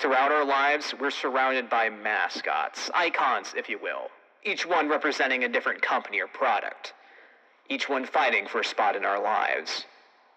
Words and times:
Throughout 0.00 0.30
our 0.30 0.44
lives, 0.44 0.94
we're 1.00 1.10
surrounded 1.10 1.68
by 1.68 1.90
mascots, 1.90 2.88
icons, 2.94 3.52
if 3.56 3.68
you 3.68 3.78
will, 3.78 4.10
each 4.44 4.64
one 4.64 4.88
representing 4.88 5.42
a 5.42 5.48
different 5.48 5.82
company 5.82 6.20
or 6.20 6.28
product, 6.28 6.92
each 7.68 7.88
one 7.88 8.04
fighting 8.04 8.46
for 8.46 8.60
a 8.60 8.64
spot 8.64 8.94
in 8.94 9.04
our 9.04 9.20
lives. 9.20 9.86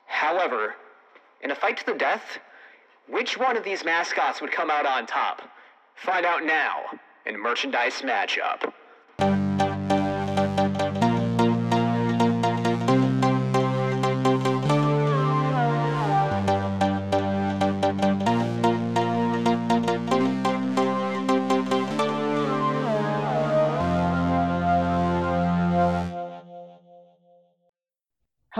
However, 0.08 0.74
in 1.42 1.52
a 1.52 1.56
fight 1.56 1.78
to 1.78 1.86
the 1.86 1.94
death, 1.94 2.40
which 3.08 3.38
one 3.38 3.56
of 3.56 3.64
these 3.64 3.86
mascots 3.86 4.42
would 4.42 4.52
come 4.52 4.72
out 4.72 4.88
on 4.88 5.06
top? 5.06 5.44
Find 5.94 6.26
out 6.26 6.44
now 6.44 6.86
in 7.28 7.40
Merchandise 7.40 8.02
Matchup. 8.02 8.74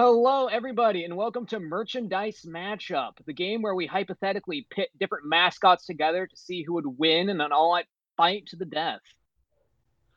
Hello, 0.04 0.48
everybody, 0.48 1.04
and 1.04 1.16
welcome 1.16 1.46
to 1.46 1.60
Merchandise 1.60 2.44
Matchup, 2.44 3.24
the 3.28 3.34
game 3.34 3.62
where 3.62 3.76
we 3.76 3.86
hypothetically 3.86 4.66
pit 4.72 4.90
different 5.00 5.28
mascots 5.28 5.86
together 5.86 6.26
to 6.26 6.36
see 6.36 6.64
who 6.64 6.74
would 6.74 6.98
win 6.98 7.30
in 7.30 7.40
an 7.40 7.52
all-out 7.52 7.84
fight 8.18 8.48
to 8.48 8.56
the 8.56 8.66
death. 8.66 9.02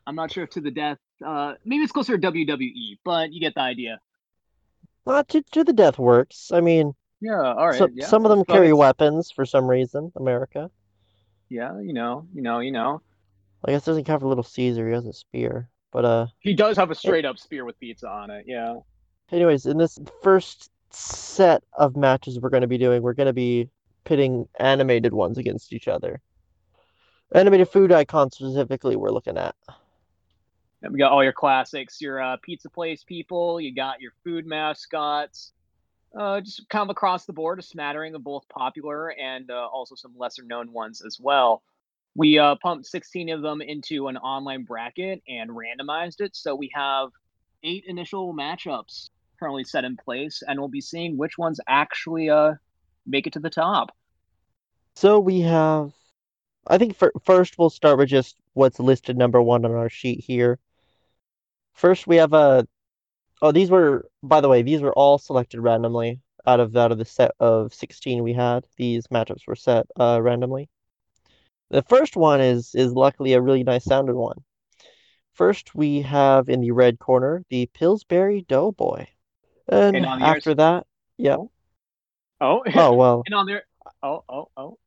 I'm 0.07 0.15
not 0.15 0.31
sure 0.31 0.43
if 0.43 0.49
to 0.49 0.61
the 0.61 0.71
death. 0.71 0.97
Uh, 1.23 1.53
maybe 1.65 1.83
it's 1.83 1.91
closer 1.91 2.17
to 2.17 2.31
WWE, 2.31 2.97
but 3.05 3.31
you 3.31 3.39
get 3.39 3.53
the 3.53 3.61
idea. 3.61 3.99
Well, 5.05 5.23
to, 5.25 5.43
to 5.51 5.63
the 5.63 5.71
death 5.71 5.99
works. 5.99 6.49
I 6.51 6.61
mean, 6.61 6.95
Yeah, 7.21 7.53
all 7.53 7.67
right. 7.67 7.77
so, 7.77 7.87
yeah. 7.93 8.07
some 8.07 8.25
of 8.25 8.31
them 8.31 8.43
carry 8.43 8.73
weapons 8.73 9.29
for 9.29 9.45
some 9.45 9.67
reason. 9.67 10.11
America. 10.15 10.71
Yeah, 11.49 11.79
you 11.79 11.93
know, 11.93 12.25
you 12.33 12.41
know, 12.41 12.57
you 12.57 12.71
know. 12.71 13.03
I 13.63 13.69
guess 13.69 13.85
doesn't 13.85 14.05
cover 14.05 14.25
Little 14.25 14.43
Caesar. 14.43 14.87
He 14.87 14.95
has 14.95 15.05
a 15.05 15.13
spear. 15.13 15.69
But 15.91 16.05
uh, 16.05 16.27
He 16.39 16.55
does 16.55 16.75
have 16.75 16.89
a 16.89 16.95
straight-up 16.95 17.37
spear 17.37 17.65
with 17.65 17.79
pizza 17.79 18.09
on 18.09 18.31
it. 18.31 18.45
Yeah. 18.47 18.77
Anyways, 19.31 19.65
in 19.65 19.77
this 19.77 19.99
first 20.21 20.71
set 20.91 21.63
of 21.73 21.95
matches 21.95 22.39
we're 22.39 22.49
going 22.49 22.61
to 22.61 22.67
be 22.67 22.77
doing, 22.77 23.01
we're 23.01 23.13
going 23.13 23.27
to 23.27 23.33
be 23.33 23.69
pitting 24.03 24.47
animated 24.59 25.13
ones 25.13 25.37
against 25.37 25.73
each 25.73 25.87
other. 25.87 26.21
Animated 27.33 27.69
food 27.69 27.91
icons 27.91 28.35
specifically, 28.35 28.95
we're 28.95 29.09
looking 29.09 29.37
at. 29.37 29.55
And 30.81 30.93
we 30.93 30.99
got 30.99 31.11
all 31.11 31.23
your 31.23 31.33
classics, 31.33 31.99
your 31.99 32.21
uh, 32.21 32.37
pizza 32.41 32.69
place 32.69 33.03
people. 33.03 33.59
You 33.59 33.73
got 33.73 33.99
your 33.99 34.11
food 34.23 34.45
mascots. 34.45 35.51
Uh, 36.17 36.39
just 36.39 36.69
kind 36.69 36.83
of 36.83 36.89
across 36.89 37.25
the 37.25 37.33
board, 37.33 37.59
a 37.59 37.61
smattering 37.61 38.15
of 38.15 38.23
both 38.23 38.47
popular 38.47 39.09
and 39.09 39.51
uh, 39.51 39.67
also 39.67 39.95
some 39.95 40.13
lesser 40.17 40.43
known 40.43 40.71
ones 40.71 41.01
as 41.05 41.19
well. 41.19 41.61
We 42.15 42.39
uh, 42.39 42.55
pumped 42.61 42.85
16 42.85 43.29
of 43.31 43.41
them 43.41 43.59
into 43.61 44.07
an 44.07 44.15
online 44.15 44.63
bracket 44.63 45.21
and 45.27 45.49
randomized 45.49 46.21
it. 46.21 46.33
So 46.35 46.55
we 46.55 46.71
have 46.73 47.09
eight 47.63 47.83
initial 47.87 48.33
matchups 48.33 49.09
currently 49.39 49.63
set 49.63 49.83
in 49.83 49.97
place, 49.97 50.43
and 50.47 50.59
we'll 50.59 50.69
be 50.69 50.81
seeing 50.81 51.17
which 51.17 51.37
ones 51.37 51.59
actually 51.67 52.29
uh, 52.29 52.53
make 53.05 53.27
it 53.27 53.33
to 53.33 53.39
the 53.39 53.49
top. 53.49 53.91
So 54.95 55.19
we 55.19 55.41
have, 55.41 55.91
I 56.67 56.77
think 56.77 56.95
fir 56.95 57.11
first 57.23 57.57
we'll 57.57 57.69
start 57.69 57.97
with 57.97 58.09
just 58.09 58.37
what's 58.53 58.79
listed 58.79 59.17
number 59.17 59.41
one 59.41 59.65
on 59.65 59.71
our 59.71 59.89
sheet 59.89 60.23
here. 60.23 60.59
First 61.73 62.07
we 62.07 62.15
have 62.17 62.33
a, 62.33 62.65
oh 63.41 63.51
these 63.51 63.69
were, 63.69 64.05
by 64.23 64.41
the 64.41 64.49
way, 64.49 64.61
these 64.61 64.81
were 64.81 64.93
all 64.93 65.17
selected 65.17 65.59
randomly 65.59 66.21
out 66.45 66.59
of 66.59 66.75
out 66.75 66.91
of 66.91 66.97
the 66.97 67.05
set 67.05 67.31
of 67.39 67.73
16 67.73 68.23
we 68.23 68.33
had. 68.33 68.65
These 68.77 69.07
matchups 69.07 69.47
were 69.47 69.55
set 69.55 69.87
uh, 69.99 70.19
randomly. 70.21 70.69
The 71.69 71.81
first 71.83 72.15
one 72.15 72.41
is 72.41 72.73
is 72.75 72.93
luckily 72.93 73.33
a 73.33 73.41
really 73.41 73.63
nice 73.63 73.83
sounding 73.83 74.15
one. 74.15 74.43
First 75.33 75.75
we 75.75 76.01
have 76.01 76.47
in 76.47 76.61
the 76.61 76.71
red 76.71 76.99
corner 76.99 77.43
the 77.49 77.65
Pillsbury 77.73 78.43
Doughboy. 78.47 79.07
And 79.67 79.95
And 79.95 80.05
after 80.05 80.55
that, 80.55 80.85
yeah. 81.17 81.37
Oh, 82.41 82.63
Oh 82.73 82.93
well, 82.93 83.23
and 83.25 83.35
on 83.35 83.45
there. 83.45 83.63
Oh, 84.03 84.23
oh, 84.29 84.49
oh. 84.57 84.77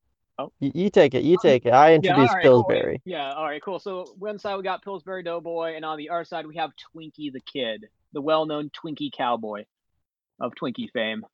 you, 0.61 0.73
you 0.75 0.91
take 0.91 1.15
it, 1.15 1.25
you 1.25 1.37
take 1.43 1.67
it. 1.67 1.71
I 1.71 1.91
Yeah, 1.91 1.97
introduced 1.97 2.31
all 2.31 2.37
right, 2.37 2.45
cool. 2.45 2.65
Pillsbury. 2.65 3.03
Yeah, 3.05 3.33
all 3.33 3.45
right, 3.45 3.63
cool. 3.63 3.79
So 3.79 4.15
one 4.19 4.39
side 4.39 4.57
we 4.57 4.63
got 4.63 4.83
Pillsbury 4.83 5.23
Doughboy, 5.23 5.75
and 5.75 5.85
on 5.85 5.99
the 5.99 6.11
other 6.11 6.25
side 6.25 6.47
we 6.47 6.57
have 6.57 6.71
Twinkie 6.95 7.33
the 7.33 7.41
Kid, 7.41 7.87
the 8.13 8.21
well-known 8.21 8.71
Twinkie 8.71 9.11
cowboy 9.13 9.65
of 10.41 10.53
Twinkie 10.55 10.91
fame. 10.93 11.25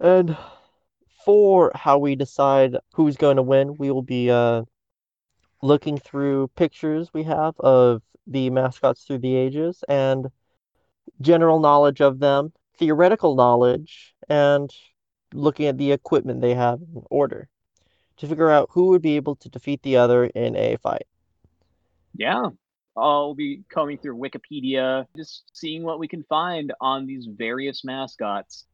And 0.00 0.36
for 1.24 1.70
how 1.74 1.98
we 1.98 2.16
decide 2.16 2.76
who's 2.94 3.16
going 3.16 3.36
to 3.36 3.42
win, 3.42 3.76
we 3.78 3.90
will 3.90 4.02
be 4.02 4.30
uh, 4.30 4.62
looking 5.62 5.98
through 5.98 6.48
pictures 6.56 7.10
we 7.12 7.22
have 7.24 7.54
of 7.60 8.02
the 8.26 8.50
mascots 8.50 9.04
through 9.04 9.18
the 9.18 9.34
ages 9.34 9.84
and 9.88 10.28
general 11.20 11.60
knowledge 11.60 12.00
of 12.00 12.18
them, 12.18 12.52
theoretical 12.78 13.34
knowledge, 13.34 14.14
and 14.28 14.70
looking 15.34 15.66
at 15.66 15.78
the 15.78 15.92
equipment 15.92 16.40
they 16.40 16.54
have 16.54 16.80
in 16.80 17.02
order 17.10 17.48
to 18.18 18.26
figure 18.26 18.50
out 18.50 18.68
who 18.72 18.88
would 18.88 19.02
be 19.02 19.16
able 19.16 19.36
to 19.36 19.48
defeat 19.48 19.82
the 19.82 19.96
other 19.96 20.26
in 20.26 20.56
a 20.56 20.76
fight. 20.76 21.06
Yeah, 22.16 22.50
I'll 22.96 23.34
be 23.34 23.62
combing 23.72 23.98
through 23.98 24.18
Wikipedia, 24.18 25.06
just 25.16 25.44
seeing 25.52 25.82
what 25.82 25.98
we 25.98 26.08
can 26.08 26.22
find 26.24 26.72
on 26.80 27.06
these 27.06 27.26
various 27.26 27.84
mascots. 27.84 28.66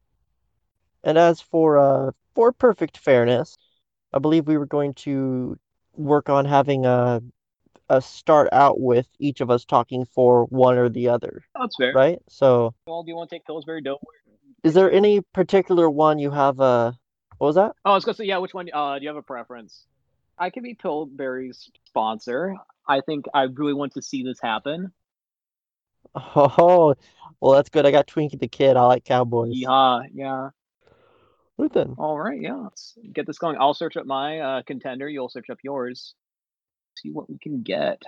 And 1.03 1.17
as 1.17 1.39
for 1.39 1.77
uh 1.77 2.11
for 2.35 2.51
perfect 2.51 2.97
fairness, 2.97 3.57
I 4.13 4.19
believe 4.19 4.47
we 4.47 4.57
were 4.57 4.65
going 4.65 4.93
to 4.95 5.57
work 5.93 6.29
on 6.29 6.45
having 6.45 6.85
a 6.85 7.21
a 7.89 8.01
start 8.01 8.49
out 8.51 8.79
with 8.79 9.07
each 9.19 9.41
of 9.41 9.49
us 9.49 9.65
talking 9.65 10.05
for 10.05 10.45
one 10.45 10.77
or 10.77 10.89
the 10.89 11.09
other, 11.09 11.43
That's 11.59 11.75
fair. 11.77 11.93
right? 11.93 12.19
So, 12.29 12.73
Well, 12.87 13.03
do 13.03 13.09
you 13.09 13.15
want 13.15 13.29
to 13.29 13.35
take 13.35 13.45
Pillsbury 13.45 13.81
Doughboy? 13.81 14.11
is 14.63 14.73
there 14.73 14.91
any 14.91 15.21
particular 15.21 15.89
one 15.89 16.19
you 16.19 16.31
have 16.31 16.59
uh 16.59 16.91
what 17.37 17.47
was 17.47 17.55
that? 17.55 17.73
Oh, 17.85 17.91
I 17.91 17.95
was 17.95 18.03
gonna 18.03 18.15
say, 18.15 18.25
yeah. 18.25 18.37
Which 18.39 18.53
one? 18.53 18.67
Uh, 18.73 18.97
do 18.99 19.03
you 19.03 19.07
have 19.07 19.15
a 19.15 19.21
preference? 19.21 19.85
I 20.37 20.49
could 20.49 20.63
be 20.63 20.73
Pillsbury's 20.73 21.69
sponsor. 21.85 22.55
I 22.87 22.99
think 23.01 23.25
I 23.33 23.43
really 23.43 23.73
want 23.73 23.93
to 23.93 24.01
see 24.01 24.23
this 24.23 24.39
happen. 24.41 24.91
Oh, 26.15 26.95
well 27.39 27.53
that's 27.53 27.69
good. 27.69 27.85
I 27.85 27.91
got 27.91 28.07
Twinkie 28.07 28.39
the 28.39 28.47
Kid. 28.47 28.75
I 28.75 28.83
like 28.83 29.05
cowboys. 29.05 29.51
Yeah, 29.53 30.01
yeah. 30.13 30.49
Right 31.57 31.71
then. 31.73 31.95
All 31.97 32.17
right, 32.19 32.39
yeah. 32.41 32.55
Let's 32.55 32.97
get 33.13 33.27
this 33.27 33.37
going. 33.37 33.57
I'll 33.59 33.73
search 33.73 33.95
up 33.97 34.05
my 34.05 34.39
uh, 34.39 34.61
contender. 34.63 35.07
You'll 35.09 35.29
search 35.29 35.49
up 35.49 35.59
yours. 35.63 36.15
See 37.01 37.11
what 37.11 37.29
we 37.29 37.37
can 37.37 37.61
get. 37.61 38.01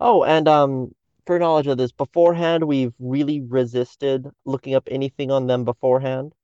Oh, 0.00 0.24
and 0.24 0.48
um 0.48 0.94
for 1.26 1.38
knowledge 1.38 1.66
of 1.66 1.78
this, 1.78 1.92
beforehand 1.92 2.64
we've 2.64 2.92
really 2.98 3.40
resisted 3.40 4.30
looking 4.44 4.74
up 4.74 4.88
anything 4.90 5.30
on 5.30 5.46
them 5.46 5.64
beforehand. 5.64 6.34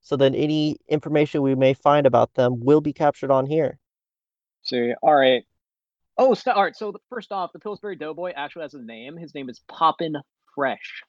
So 0.00 0.16
then 0.16 0.34
any 0.34 0.78
information 0.88 1.42
we 1.42 1.54
may 1.54 1.74
find 1.74 2.06
about 2.06 2.34
them 2.34 2.60
will 2.60 2.80
be 2.80 2.92
captured 2.92 3.30
on 3.30 3.46
here. 3.46 3.78
See, 4.62 4.94
all 5.02 5.14
right. 5.14 5.44
Oh, 6.18 6.34
so, 6.34 6.52
all 6.52 6.62
right. 6.62 6.76
So 6.76 6.92
the, 6.92 6.98
first 7.08 7.32
off, 7.32 7.52
the 7.52 7.58
Pillsbury 7.58 7.96
Doughboy 7.96 8.32
actually 8.34 8.62
has 8.62 8.74
a 8.74 8.82
name. 8.82 9.16
His 9.16 9.34
name 9.34 9.48
is 9.48 9.60
Poppin' 9.68 10.16
Fresh. 10.54 11.04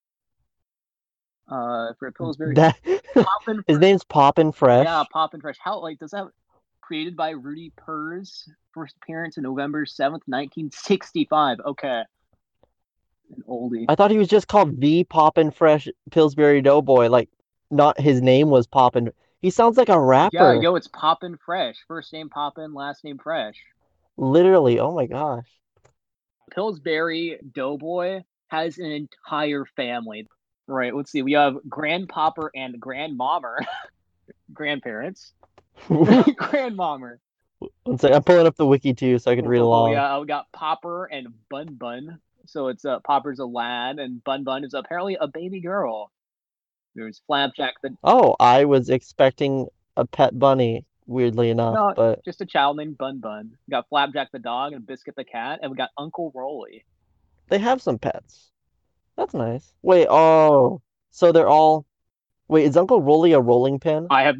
Uh, 1.47 1.93
for 1.99 2.11
Pillsbury, 2.11 2.55
That 2.55 2.77
Poppin' 3.13 3.63
his 3.67 3.79
name's 3.79 4.03
Poppin' 4.03 4.51
Fresh. 4.51 4.85
Yeah, 4.85 5.03
Poppin' 5.11 5.41
Fresh. 5.41 5.57
How 5.61 5.79
like 5.79 5.99
does 5.99 6.11
that 6.11 6.27
created 6.85 7.15
by 7.15 7.31
Rudy 7.31 7.71
Perz? 7.77 8.49
First 8.73 8.95
appearance 9.01 9.37
in 9.37 9.43
November 9.43 9.85
seventh, 9.85 10.23
nineteen 10.27 10.69
sixty-five. 10.71 11.59
Okay, 11.65 12.03
an 13.35 13.43
oldie. 13.47 13.85
I 13.87 13.95
thought 13.95 14.11
he 14.11 14.17
was 14.17 14.27
just 14.27 14.47
called 14.47 14.79
the 14.79 15.03
Poppin' 15.03 15.51
Fresh 15.51 15.87
Pillsbury 16.11 16.61
Doughboy. 16.61 17.07
Like, 17.07 17.29
not 17.71 17.99
his 17.99 18.21
name 18.21 18.49
was 18.49 18.67
Poppin'. 18.67 19.11
He 19.41 19.49
sounds 19.49 19.77
like 19.77 19.89
a 19.89 19.99
rapper. 19.99 20.35
Yeah, 20.35 20.61
yo, 20.61 20.75
it's 20.75 20.87
Poppin' 20.87 21.37
Fresh. 21.45 21.77
First 21.87 22.13
name 22.13 22.29
Poppin', 22.29 22.73
last 22.73 23.03
name 23.03 23.17
Fresh. 23.17 23.55
Literally. 24.17 24.79
Oh 24.79 24.93
my 24.93 25.05
gosh. 25.05 25.47
Pillsbury 26.51 27.39
Doughboy 27.53 28.23
has 28.47 28.77
an 28.77 28.91
entire 28.91 29.65
family. 29.75 30.27
Right, 30.67 30.95
let's 30.95 31.11
see. 31.11 31.23
We 31.23 31.33
have 31.33 31.57
Grandpopper 31.67 32.49
and 32.55 32.79
Grandmommer. 32.81 33.57
Grandparents. 34.53 35.33
Grandmommer. 35.87 37.17
One 37.83 37.97
sec, 37.97 38.11
I'm 38.11 38.23
pulling 38.23 38.45
up 38.47 38.55
the 38.57 38.65
wiki 38.65 38.93
too 38.93 39.19
so 39.19 39.31
I 39.31 39.35
can 39.35 39.47
read 39.47 39.59
Oh, 39.59 39.65
along. 39.67 39.91
Yeah, 39.93 40.19
we 40.19 40.25
got 40.25 40.51
Popper 40.51 41.05
and 41.05 41.27
Bun 41.49 41.75
Bun. 41.75 42.19
So 42.45 42.67
it's 42.67 42.83
uh, 42.83 42.99
Popper's 42.99 43.39
a 43.39 43.45
lad, 43.45 43.99
and 43.99 44.21
Bun 44.23 44.43
Bun 44.43 44.65
is 44.65 44.73
apparently 44.73 45.17
a 45.19 45.27
baby 45.27 45.61
girl. 45.61 46.11
There's 46.95 47.21
Flapjack 47.25 47.75
the 47.81 47.95
Oh, 48.03 48.35
I 48.39 48.65
was 48.65 48.89
expecting 48.89 49.67
a 49.95 50.05
pet 50.05 50.37
bunny, 50.37 50.85
weirdly 51.07 51.49
enough, 51.49 51.73
No, 51.75 51.93
but 51.95 52.23
just 52.25 52.41
a 52.41 52.45
child 52.45 52.75
named 52.77 52.97
Bun 52.97 53.19
Bun. 53.19 53.51
We 53.67 53.71
got 53.71 53.87
Flapjack 53.87 54.31
the 54.33 54.39
dog 54.39 54.73
and 54.73 54.85
Biscuit 54.85 55.15
the 55.15 55.23
cat, 55.23 55.59
and 55.61 55.71
we 55.71 55.77
got 55.77 55.89
Uncle 55.97 56.31
Rolly. 56.35 56.83
they 57.47 57.59
have 57.59 57.81
some 57.81 57.97
pets. 57.97 58.51
That's 59.15 59.33
nice. 59.33 59.73
Wait, 59.81 60.07
oh, 60.09 60.81
so 61.11 61.31
they're 61.31 61.47
all. 61.47 61.85
Wait, 62.49 62.65
is 62.65 62.75
Uncle 62.75 63.01
Rolly 63.01 63.31
a 63.31 63.39
rolling 63.39 63.79
pin? 63.79 64.07
I 64.09 64.23
have 64.23 64.35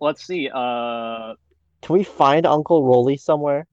let's 0.00 0.24
see. 0.26 0.48
Uh, 0.52 1.34
Can 1.82 1.94
we 1.96 2.04
find 2.04 2.46
Uncle 2.46 2.84
Rolly 2.84 3.16
somewhere? 3.16 3.66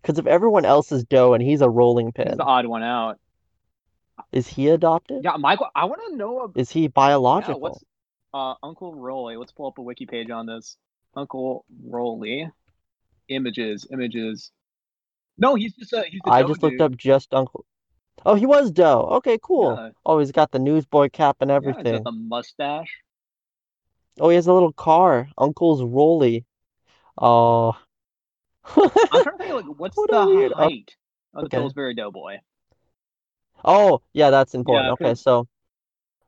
Because 0.00 0.18
if 0.18 0.26
everyone 0.26 0.64
else 0.64 0.90
is 0.92 1.04
dough 1.04 1.34
and 1.34 1.42
he's 1.42 1.60
a 1.60 1.70
rolling 1.70 2.12
pin, 2.12 2.28
he's 2.28 2.36
the 2.36 2.44
odd 2.44 2.66
one 2.66 2.82
out. 2.82 3.18
is 4.32 4.48
he 4.48 4.68
adopted? 4.68 5.22
Yeah, 5.24 5.36
Michael. 5.36 5.68
I 5.74 5.84
want 5.84 6.00
to 6.08 6.16
know. 6.16 6.52
Is 6.56 6.70
he 6.70 6.82
Yeah, 6.82 6.88
biological? 6.88 7.60
what's 7.60 7.84
uh 8.34 8.54
Uncle 8.62 8.94
Rolly? 8.94 9.36
Let's 9.36 9.52
pull 9.52 9.68
up 9.68 9.78
a 9.78 9.82
wiki 9.82 10.06
page 10.06 10.30
on 10.30 10.46
this. 10.46 10.76
Uncle 11.14 11.64
Rolly, 11.88 12.50
images, 13.28 13.86
images. 13.92 14.50
No, 15.38 15.54
he's 15.54 15.74
just 15.74 15.92
a. 15.92 16.04
He's 16.08 16.20
a 16.26 16.30
I 16.32 16.42
just 16.42 16.62
looked 16.62 16.80
up 16.80 16.96
just 16.96 17.32
Uncle. 17.34 17.64
Oh, 18.24 18.34
he 18.34 18.46
was 18.46 18.70
dough. 18.70 19.08
Okay, 19.18 19.38
cool. 19.42 19.74
Yeah, 19.76 19.90
Oh, 20.04 20.18
he's 20.18 20.32
got 20.32 20.50
the 20.50 20.58
newsboy 20.58 21.10
cap 21.10 21.36
and 21.40 21.50
yeah, 21.50 21.58
he's 21.60 21.74
got 21.74 21.76
everything. 21.80 22.02
the 22.04 22.12
mustache. 22.12 22.92
Oh, 24.20 24.28
he 24.28 24.36
has 24.36 24.46
a 24.46 24.52
little 24.52 24.72
car. 24.72 25.28
Uncle's 25.38 25.82
Rolly. 25.82 26.44
Oh. 27.16 27.76
I'm 28.64 28.90
trying 28.90 29.24
to 29.24 29.32
think 29.38 29.52
like 29.54 29.64
what's 29.78 29.96
What 29.96 30.10
the 30.10 30.26
weird- 30.26 30.52
height 30.52 30.96
of 31.34 31.42
the 31.42 31.46
okay. 31.46 31.56
Pillsbury 31.58 31.94
Doughboy. 31.94 32.38
Oh, 33.64 34.02
yeah, 34.12 34.30
that's 34.30 34.54
important. 34.54 34.86
Yeah, 35.00 35.06
Okay, 35.06 35.14
so 35.14 35.46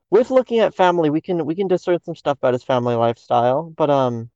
with 0.09 0.29
looking 0.31 0.59
at 0.59 0.73
family, 0.75 1.09
we 1.09 1.21
can 1.21 1.45
we 1.45 1.55
can 1.55 1.67
discern 1.67 1.99
some 2.03 2.15
stuff 2.15 2.37
about 2.37 2.53
his 2.53 2.63
family 2.63 2.95
lifestyle, 2.95 3.73
but 3.75 3.89
um, 3.89 4.29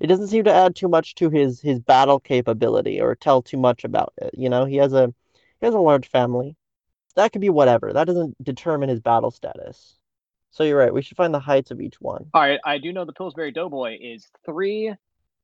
it 0.00 0.06
doesn't 0.06 0.28
seem 0.28 0.44
to 0.44 0.52
add 0.54 0.74
too 0.74 0.88
much 0.88 1.14
to 1.16 1.28
his 1.30 1.60
his 1.60 1.80
battle 1.80 2.18
capability 2.20 3.00
or 3.00 3.14
tell 3.14 3.42
too 3.42 3.58
much 3.58 3.84
about 3.84 4.12
it. 4.18 4.30
You 4.34 4.48
know, 4.48 4.64
he 4.64 4.76
has 4.76 4.92
a 4.94 5.12
he 5.60 5.66
has 5.66 5.74
a 5.74 5.78
large 5.80 6.08
family. 6.08 6.56
That 7.14 7.32
could 7.32 7.40
be 7.40 7.50
whatever. 7.50 7.92
That 7.92 8.06
doesn't 8.06 8.42
determine 8.42 8.88
his 8.88 9.00
battle 9.00 9.30
status. 9.30 9.96
So 10.50 10.64
you're 10.64 10.78
right. 10.78 10.92
We 10.92 11.02
should 11.02 11.16
find 11.16 11.34
the 11.34 11.40
heights 11.40 11.70
of 11.70 11.80
each 11.80 12.00
one. 12.00 12.26
All 12.32 12.42
right, 12.42 12.60
I 12.64 12.78
do 12.78 12.92
know 12.92 13.04
the 13.04 13.12
Pillsbury 13.12 13.52
Doughboy 13.52 13.98
is 14.00 14.26
three. 14.44 14.94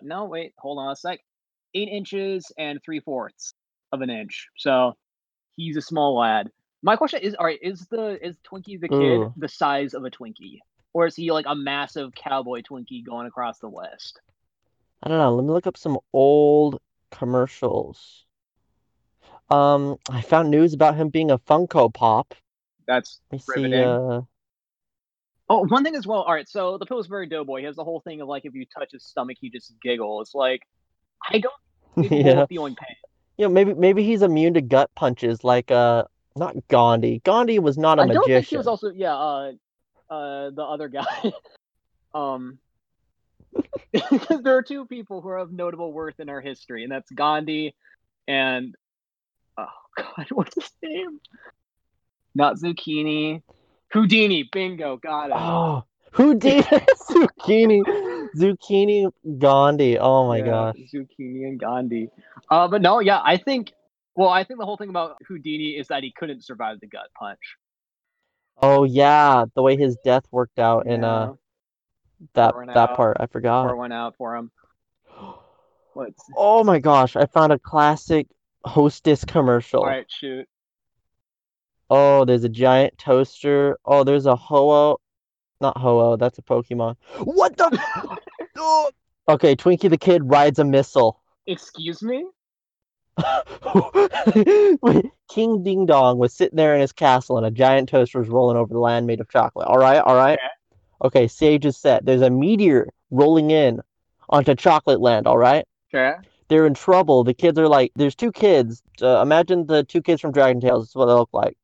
No, 0.01 0.25
wait, 0.25 0.55
hold 0.59 0.79
on 0.79 0.93
a 0.93 0.97
sec. 0.97 1.21
Eight 1.75 1.89
inches 1.89 2.51
and 2.59 2.81
three 2.85 3.01
fourths 3.01 3.55
of 3.93 4.01
an 4.01 4.11
inch. 4.11 4.49
So 4.57 4.97
he's 5.57 5.77
a 5.77 5.83
small 5.83 6.19
lad. 6.19 6.51
My 6.83 6.97
question 6.97 7.21
is: 7.23 7.35
All 7.35 7.47
right, 7.47 7.59
is 7.63 7.87
the 7.91 8.19
is 8.27 8.37
Twinkie 8.39 8.81
the 8.81 8.89
kid 8.89 9.21
Ooh. 9.21 9.33
the 9.37 9.49
size 9.49 9.95
of 9.95 10.05
a 10.05 10.11
Twinkie, 10.11 10.59
or 10.93 11.07
is 11.07 11.15
he 11.15 11.31
like 11.31 11.47
a 11.49 11.55
massive 11.55 12.13
cowboy 12.15 12.63
Twinkie 12.63 13.05
going 13.05 13.27
across 13.27 13.59
the 13.59 13.69
West? 13.69 14.21
I 15.03 15.09
don't 15.09 15.19
know. 15.19 15.35
Let 15.35 15.45
me 15.45 15.53
look 15.53 15.67
up 15.67 15.77
some 15.77 15.99
old 16.13 16.81
commercials. 17.11 18.25
Um, 19.51 19.99
I 20.09 20.23
found 20.23 20.51
news 20.51 20.73
about 20.73 20.97
him 20.97 21.11
being 21.11 21.31
a 21.31 21.39
Funko 21.39 21.93
Pop. 21.93 22.35
That's 22.87 23.21
me 23.31 23.39
see. 23.39 23.75
Uh, 23.75 24.23
oh, 25.49 25.67
one 25.67 25.85
thing 25.85 25.95
as 25.95 26.07
well. 26.07 26.23
All 26.23 26.33
right, 26.33 26.49
so 26.49 26.79
the 26.79 26.87
Pillsbury 26.87 27.27
Doughboy 27.27 27.61
he 27.61 27.67
has 27.67 27.77
the 27.77 27.85
whole 27.85 28.01
thing 28.01 28.21
of 28.21 28.29
like 28.29 28.45
if 28.45 28.55
you 28.55 28.67
touch 28.67 28.93
his 28.93 29.05
stomach, 29.05 29.37
he 29.41 29.51
just 29.51 29.73
giggles. 29.83 30.33
Like 30.35 30.63
I 31.31 31.39
don't 31.39 31.55
yeah. 32.11 32.47
feeling 32.47 32.75
pain. 32.75 32.97
You 33.37 33.47
know, 33.47 33.53
maybe 33.53 33.75
maybe 33.75 34.05
he's 34.05 34.23
immune 34.23 34.55
to 34.55 34.61
gut 34.61 34.91
punches 34.95 35.45
like 35.45 35.71
uh 35.71 36.05
not 36.37 36.57
Gandhi. 36.69 37.21
Gandhi 37.25 37.59
was 37.59 37.79
not 37.79 37.99
a 37.99 38.03
I 38.03 38.07
don't 38.09 38.27
think 38.27 38.47
he 38.47 38.57
was 38.57 38.67
also 38.67 38.91
yeah, 38.91 39.15
uh 39.15 39.53
uh 40.11 40.51
the 40.51 40.63
other 40.63 40.89
guy. 40.89 41.33
um 42.15 42.59
because 43.93 44.41
there 44.43 44.57
are 44.57 44.63
two 44.63 44.87
people 44.87 45.21
who 45.21 45.29
are 45.29 45.39
of 45.39 45.53
notable 45.53 45.93
worth 45.93 46.21
in 46.21 46.29
our 46.29 46.41
history, 46.41 46.83
and 46.83 46.93
that's 46.93 47.11
Gandhi 47.11 47.75
and 48.27 48.75
oh 49.59 49.67
god, 49.97 50.27
what's 50.31 50.55
his 50.55 50.71
name? 50.83 51.21
Not 52.35 52.57
Zucchini. 52.57 53.43
Houdini, 53.93 54.49
bingo, 54.51 54.97
got 54.97 55.27
it. 55.27 55.37
Oh, 55.37 55.85
Houdini, 56.13 56.63
Zucchini, 57.11 57.83
Zucchini, 58.37 59.11
Gandhi. 59.39 59.99
Oh 59.99 60.27
my 60.29 60.39
Yeah, 60.39 60.45
gosh. 60.45 60.77
Zucchini 60.93 61.47
and 61.47 61.61
Gandhi. 61.61 62.09
Uh 62.51 62.69
but 62.69 62.83
no, 62.83 63.01
yeah, 63.01 63.21
I 63.23 63.37
think 63.37 63.73
well, 64.15 64.29
I 64.29 64.45
think 64.45 64.59
the 64.61 64.67
whole 64.67 64.77
thing 64.77 64.91
about 64.91 65.17
Houdini 65.27 65.71
is 65.79 65.89
that 65.89 66.03
he 66.03 66.13
couldn't 66.13 66.45
survive 66.45 66.81
the 66.81 66.87
gut 66.87 67.09
punch. 67.19 67.57
Oh 68.61 68.85
yeah, 68.85 69.45
the 69.55 69.63
way 69.63 69.77
his 69.77 69.97
death 70.05 70.25
worked 70.31 70.59
out 70.59 70.87
in 70.87 71.03
uh 71.05 71.35
that 72.35 72.55
that 72.67 72.91
out, 72.91 72.97
part, 72.97 73.17
I 73.21 73.27
forgot. 73.27 73.67
pour 73.67 73.77
one 73.77 73.93
out 73.93 74.17
for 74.17 74.37
him. 74.37 74.51
What's 75.95 76.23
Oh 76.37 76.65
my 76.65 76.79
gosh, 76.79 77.17
I 77.17 77.27
found 77.27 77.53
a 77.53 77.59
classic 77.59 78.27
Hostess 78.65 79.25
commercial. 79.25 79.81
all 79.81 79.87
right, 79.87 80.07
shoot. 80.09 80.47
Oh, 81.95 82.25
there's 82.25 82.43
a 82.43 82.49
giant 82.49 82.97
toaster. 82.97 83.77
Oh, 83.85 84.03
there's 84.03 84.25
a 84.25 84.35
Ho-Oh. 84.35 84.99
Not 85.61 85.77
Ho-Oh, 85.77 86.17
that's 86.17 86.39
a 86.39 86.43
Pokemon. 86.43 86.97
What 87.19 87.59
the? 87.59 87.69
Oh. 88.57 88.91
Okay, 89.29 89.57
Twinkie 89.57 89.91
the 89.91 89.99
Kid 89.99 90.23
rides 90.25 90.59
a 90.59 90.65
missile. 90.65 91.21
Excuse 91.47 92.03
me? 92.03 92.27
King 95.29 95.63
Ding 95.63 95.87
Dong 95.87 96.19
was 96.19 96.33
sitting 96.33 96.57
there 96.57 96.75
in 96.75 96.81
his 96.81 96.93
castle 96.93 97.37
and 97.39 97.47
a 97.47 97.51
giant 97.51 97.89
toaster 97.89 98.21
was 98.21 98.29
rolling 98.29 98.57
over 98.57 98.73
the 98.73 98.81
land 98.81 99.07
made 99.07 99.21
of 99.21 99.29
chocolate. 99.29 99.67
All 99.67 99.79
right, 99.79 99.99
all 99.99 100.15
right. 100.15 100.39
Okay, 101.03 101.29
stage 101.29 101.67
is 101.67 101.77
set. 101.77 102.05
There's 102.07 102.23
a 102.23 102.31
meteor 102.31 102.89
rolling 103.11 103.51
in 103.51 103.81
onto 104.29 104.55
Chocolate 104.55 105.01
Land, 105.01 105.27
all 105.27 105.39
right? 105.39 105.67
Okay. 105.93 106.17
They're 106.49 106.67
in 106.67 106.75
trouble. 106.75 107.25
The 107.25 107.35
kids 107.35 107.59
are 107.59 107.69
like, 107.69 107.93
there's 107.97 108.15
two 108.15 108.33
kids. 108.33 108.83
Uh, 109.01 109.21
imagine 109.23 109.67
the 109.67 109.83
two 109.85 110.01
kids 110.03 110.21
from 110.21 110.33
Dragon 110.33 110.61
Tales. 110.61 110.85
This 110.85 110.91
is 110.91 110.97
what 110.97 111.07
they 111.07 111.13
look 111.13 111.31
like. 111.33 111.57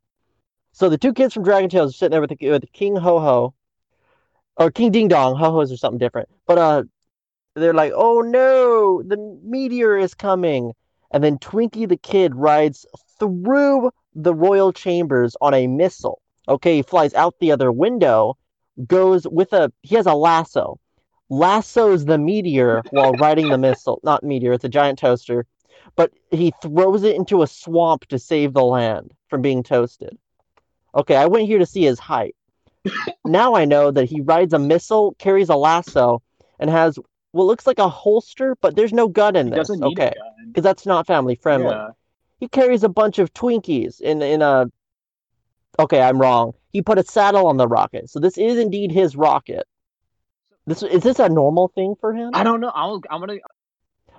So 0.78 0.88
the 0.88 0.96
two 0.96 1.12
kids 1.12 1.34
from 1.34 1.42
Dragon 1.42 1.68
Tales 1.68 1.90
are 1.90 1.92
sitting 1.92 2.12
there 2.12 2.20
with, 2.20 2.38
the, 2.38 2.50
with 2.50 2.72
King 2.72 2.94
Ho 2.94 3.18
Ho, 3.18 3.52
or 4.56 4.70
King 4.70 4.92
Ding 4.92 5.08
Dong. 5.08 5.34
Ho 5.34 5.50
Ho's 5.50 5.72
or 5.72 5.76
something 5.76 5.98
different. 5.98 6.28
But 6.46 6.58
uh, 6.58 6.84
they're 7.56 7.74
like, 7.74 7.90
oh 7.96 8.20
no, 8.20 9.02
the 9.02 9.16
meteor 9.42 9.98
is 9.98 10.14
coming. 10.14 10.74
And 11.10 11.24
then 11.24 11.36
Twinkie 11.38 11.88
the 11.88 11.96
Kid 11.96 12.36
rides 12.36 12.86
through 13.18 13.90
the 14.14 14.32
royal 14.32 14.72
chambers 14.72 15.34
on 15.40 15.52
a 15.52 15.66
missile. 15.66 16.22
Okay, 16.46 16.76
he 16.76 16.82
flies 16.82 17.12
out 17.14 17.34
the 17.40 17.50
other 17.50 17.72
window, 17.72 18.38
goes 18.86 19.26
with 19.26 19.52
a, 19.52 19.72
he 19.82 19.96
has 19.96 20.06
a 20.06 20.14
lasso, 20.14 20.78
lassos 21.28 22.04
the 22.04 22.18
meteor 22.18 22.82
while 22.90 23.14
riding 23.14 23.48
the 23.48 23.58
missile. 23.58 23.98
Not 24.04 24.22
meteor, 24.22 24.52
it's 24.52 24.64
a 24.64 24.68
giant 24.68 25.00
toaster. 25.00 25.44
But 25.96 26.12
he 26.30 26.52
throws 26.62 27.02
it 27.02 27.16
into 27.16 27.42
a 27.42 27.48
swamp 27.48 28.06
to 28.06 28.18
save 28.20 28.52
the 28.52 28.62
land 28.62 29.12
from 29.28 29.42
being 29.42 29.64
toasted. 29.64 30.16
Okay, 30.94 31.16
I 31.16 31.26
went 31.26 31.46
here 31.46 31.58
to 31.58 31.66
see 31.66 31.82
his 31.82 31.98
height. 31.98 32.34
now 33.24 33.54
I 33.54 33.64
know 33.64 33.90
that 33.90 34.06
he 34.06 34.20
rides 34.20 34.52
a 34.52 34.58
missile, 34.58 35.14
carries 35.18 35.48
a 35.48 35.56
lasso, 35.56 36.22
and 36.58 36.70
has 36.70 36.98
what 37.32 37.44
looks 37.44 37.66
like 37.66 37.78
a 37.78 37.88
holster, 37.88 38.56
but 38.60 38.76
there's 38.76 38.92
no 38.92 39.08
gun 39.08 39.36
in 39.36 39.50
this. 39.50 39.70
okay, 39.70 40.12
because 40.46 40.62
that's 40.62 40.86
not 40.86 41.06
family 41.06 41.34
friendly. 41.34 41.70
Yeah. 41.70 41.90
He 42.40 42.48
carries 42.48 42.84
a 42.84 42.88
bunch 42.88 43.18
of 43.18 43.32
Twinkies 43.34 44.00
in 44.00 44.22
in 44.22 44.42
a. 44.42 44.70
Okay, 45.78 46.00
I'm 46.00 46.20
wrong. 46.20 46.54
He 46.72 46.82
put 46.82 46.98
a 46.98 47.04
saddle 47.04 47.46
on 47.46 47.56
the 47.56 47.68
rocket, 47.68 48.10
so 48.10 48.20
this 48.20 48.38
is 48.38 48.58
indeed 48.58 48.90
his 48.90 49.16
rocket. 49.16 49.66
This 50.66 50.82
is 50.82 51.02
this 51.02 51.18
a 51.18 51.28
normal 51.28 51.68
thing 51.68 51.94
for 52.00 52.12
him? 52.14 52.30
I 52.34 52.44
don't 52.44 52.60
know. 52.60 52.72
I'll, 52.74 53.00
I'm 53.10 53.20
gonna. 53.20 53.38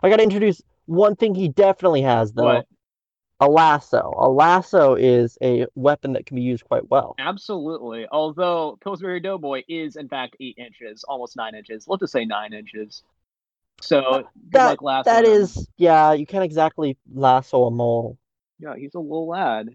I 0.02 0.10
gotta 0.10 0.24
introduce 0.24 0.62
one 0.86 1.16
thing 1.16 1.36
he 1.36 1.48
definitely 1.48 2.02
has 2.02 2.34
though. 2.34 2.44
What? 2.46 2.68
A 3.42 3.48
lasso. 3.48 4.14
A 4.18 4.30
lasso 4.30 4.96
is 4.96 5.38
a 5.42 5.66
weapon 5.76 6.14
that 6.14 6.26
can 6.26 6.36
be 6.36 6.42
used 6.42 6.66
quite 6.66 6.90
well. 6.90 7.16
Absolutely. 7.20 8.06
Although 8.12 8.78
Pillsbury 8.84 9.22
Doughboy 9.22 9.64
is 9.70 9.96
in 9.96 10.10
fact 10.10 10.36
eight 10.42 10.58
inches, 10.58 11.06
almost 11.06 11.38
nine 11.38 11.56
inches. 11.56 11.86
Let's 11.88 12.02
just 12.02 12.14
say 12.14 12.26
nine 12.26 12.52
inches. 12.52 13.02
So 13.82 14.26
That 14.50 14.78
that 15.06 15.24
is 15.24 15.68
yeah, 15.78 16.12
you 16.12 16.26
can't 16.26 16.44
exactly 16.44 16.98
lasso 17.14 17.64
a 17.64 17.72
mole. 17.72 18.18
Yeah, 18.60 18.76
he's 18.76 18.94
a 18.94 19.00
little 19.00 19.30
lad. 19.30 19.70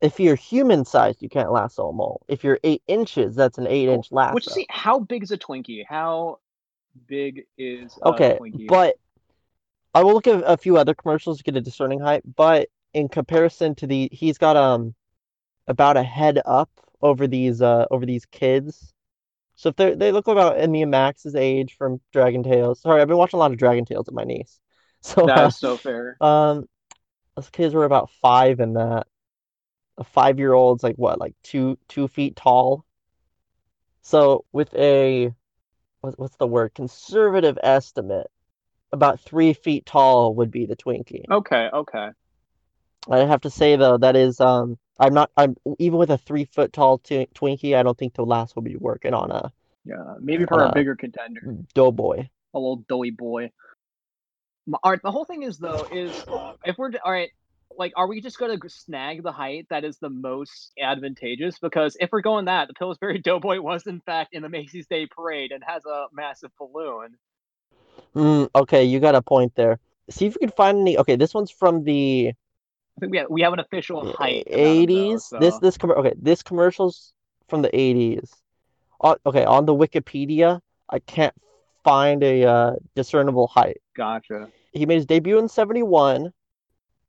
If 0.00 0.20
you're 0.20 0.36
human 0.36 0.84
sized, 0.84 1.20
you 1.20 1.28
can't 1.28 1.50
lasso 1.50 1.88
a 1.88 1.92
mole. 1.92 2.22
If 2.28 2.44
you're 2.44 2.60
eight 2.62 2.82
inches, 2.86 3.34
that's 3.34 3.58
an 3.58 3.66
eight 3.66 3.88
inch 3.88 4.12
lasso. 4.12 4.34
Which 4.34 4.46
see, 4.46 4.66
how 4.70 5.00
big 5.00 5.24
is 5.24 5.32
a 5.32 5.38
Twinkie? 5.38 5.84
How 5.84 6.38
big 7.08 7.46
is 7.56 7.98
a 8.02 8.08
Okay, 8.10 8.38
Twinkie? 8.40 8.68
but 8.68 8.94
I 9.98 10.02
will 10.04 10.12
look 10.12 10.28
at 10.28 10.44
a 10.46 10.56
few 10.56 10.76
other 10.76 10.94
commercials 10.94 11.38
to 11.38 11.42
get 11.42 11.56
a 11.56 11.60
discerning 11.60 11.98
height. 11.98 12.22
But 12.36 12.68
in 12.94 13.08
comparison 13.08 13.74
to 13.76 13.86
the, 13.88 14.08
he's 14.12 14.38
got 14.38 14.56
um 14.56 14.94
about 15.66 15.96
a 15.96 16.04
head 16.04 16.40
up 16.46 16.70
over 17.02 17.26
these 17.26 17.60
uh 17.60 17.86
over 17.90 18.06
these 18.06 18.24
kids. 18.26 18.94
So 19.56 19.70
if 19.70 19.76
they 19.76 19.94
they 19.96 20.12
look 20.12 20.28
about 20.28 20.60
Emmy 20.60 20.82
and 20.82 20.92
Max's 20.92 21.34
age 21.34 21.74
from 21.76 22.00
Dragon 22.12 22.44
Tales. 22.44 22.80
Sorry, 22.80 23.02
I've 23.02 23.08
been 23.08 23.16
watching 23.16 23.38
a 23.38 23.40
lot 23.40 23.50
of 23.50 23.58
Dragon 23.58 23.84
Tales 23.84 24.06
with 24.06 24.14
my 24.14 24.24
niece. 24.24 24.60
So 25.00 25.26
that's 25.26 25.62
uh, 25.64 25.76
so 25.76 25.76
fair. 25.76 26.16
um, 26.20 26.68
those 27.36 27.50
kids 27.50 27.74
were 27.74 27.84
about 27.84 28.10
five 28.22 28.60
in 28.60 28.74
that. 28.74 29.06
A 29.96 30.04
five 30.04 30.38
year 30.38 30.52
old's 30.52 30.84
like 30.84 30.96
what, 30.96 31.18
like 31.18 31.34
two 31.42 31.76
two 31.88 32.06
feet 32.06 32.36
tall. 32.36 32.84
So 34.02 34.44
with 34.52 34.72
a 34.74 35.32
what, 36.00 36.18
what's 36.18 36.36
the 36.36 36.46
word? 36.46 36.74
Conservative 36.74 37.58
estimate, 37.62 38.28
about 38.92 39.20
three 39.20 39.52
feet 39.52 39.86
tall 39.86 40.34
would 40.36 40.50
be 40.50 40.66
the 40.66 40.76
Twinkie. 40.76 41.24
Okay, 41.30 41.68
okay. 41.72 42.08
I 43.10 43.18
have 43.18 43.40
to 43.42 43.50
say 43.50 43.76
though, 43.76 43.98
that 43.98 44.16
is 44.16 44.40
um 44.40 44.78
I'm 44.98 45.14
not 45.14 45.30
I'm 45.36 45.56
even 45.78 45.98
with 45.98 46.10
a 46.10 46.18
three 46.18 46.44
foot 46.44 46.72
tall 46.72 46.98
tw 46.98 47.32
Twinkie, 47.34 47.76
I 47.76 47.82
don't 47.82 47.96
think 47.96 48.14
the 48.14 48.24
last 48.24 48.54
will 48.56 48.62
be 48.62 48.76
working 48.76 49.14
on 49.14 49.30
a 49.30 49.52
Yeah, 49.84 50.14
maybe 50.20 50.44
for 50.46 50.62
Uh, 50.62 50.68
a 50.70 50.74
bigger 50.74 50.96
contender. 50.96 51.56
Doughboy. 51.74 52.28
a 52.54 52.58
little 52.58 52.84
doughy 52.88 53.10
boy. 53.10 53.50
All 54.82 54.90
right, 54.90 55.00
the 55.02 55.10
whole 55.10 55.24
thing 55.24 55.42
is 55.42 55.58
though 55.58 55.86
is 55.92 56.12
if 56.64 56.76
we're 56.76 56.92
all 57.04 57.12
right, 57.12 57.30
like, 57.76 57.92
are 57.96 58.08
we 58.08 58.20
just 58.20 58.38
gonna 58.38 58.58
snag 58.66 59.22
the 59.22 59.32
height 59.32 59.66
that 59.70 59.84
is 59.84 59.98
the 59.98 60.10
most 60.10 60.72
advantageous? 60.82 61.58
Because 61.58 61.96
if 62.00 62.10
we're 62.12 62.22
going 62.22 62.46
that, 62.46 62.68
the 62.68 62.74
Pillsbury 62.74 63.18
Doughboy 63.22 63.60
was 63.60 63.86
in 63.86 64.00
fact 64.00 64.34
in 64.34 64.42
the 64.42 64.48
Macy's 64.48 64.86
Day 64.86 65.06
Parade 65.06 65.52
and 65.52 65.62
has 65.66 65.84
a 65.86 66.06
massive 66.12 66.50
balloon. 66.58 67.16
Mm, 68.14 68.48
okay, 68.54 68.84
you 68.84 69.00
got 69.00 69.14
a 69.14 69.22
point 69.22 69.54
there. 69.54 69.78
See 70.10 70.26
if 70.26 70.34
you 70.34 70.40
can 70.40 70.50
find 70.50 70.78
any. 70.78 70.98
Okay, 70.98 71.16
this 71.16 71.34
one's 71.34 71.50
from 71.50 71.84
the 71.84 72.32
I 72.98 73.00
think 73.00 73.12
we 73.12 73.18
have, 73.18 73.26
we 73.30 73.42
have 73.42 73.52
an 73.52 73.60
official 73.60 74.12
height. 74.12 74.46
about 74.46 74.56
him, 74.56 74.62
though, 74.64 74.70
eighties. 74.70 75.32
This 75.38 75.54
so- 75.54 75.60
this 75.60 75.78
commer 75.78 75.96
okay, 75.98 76.14
this 76.20 76.42
commercial's 76.42 77.12
from 77.48 77.62
the 77.62 77.74
eighties. 77.78 78.34
On 79.00 79.16
okay, 79.24 79.44
on 79.44 79.66
the 79.66 79.74
Wikipedia, 79.74 80.60
I 80.88 80.98
can't 80.98 81.34
find 81.84 82.22
a 82.24 82.44
uh, 82.44 82.72
discernible 82.96 83.46
height. 83.46 83.78
gotcha. 83.94 84.48
He 84.72 84.84
made 84.86 84.96
his 84.96 85.06
debut 85.06 85.38
in 85.38 85.48
seventy 85.48 85.82
one, 85.82 86.32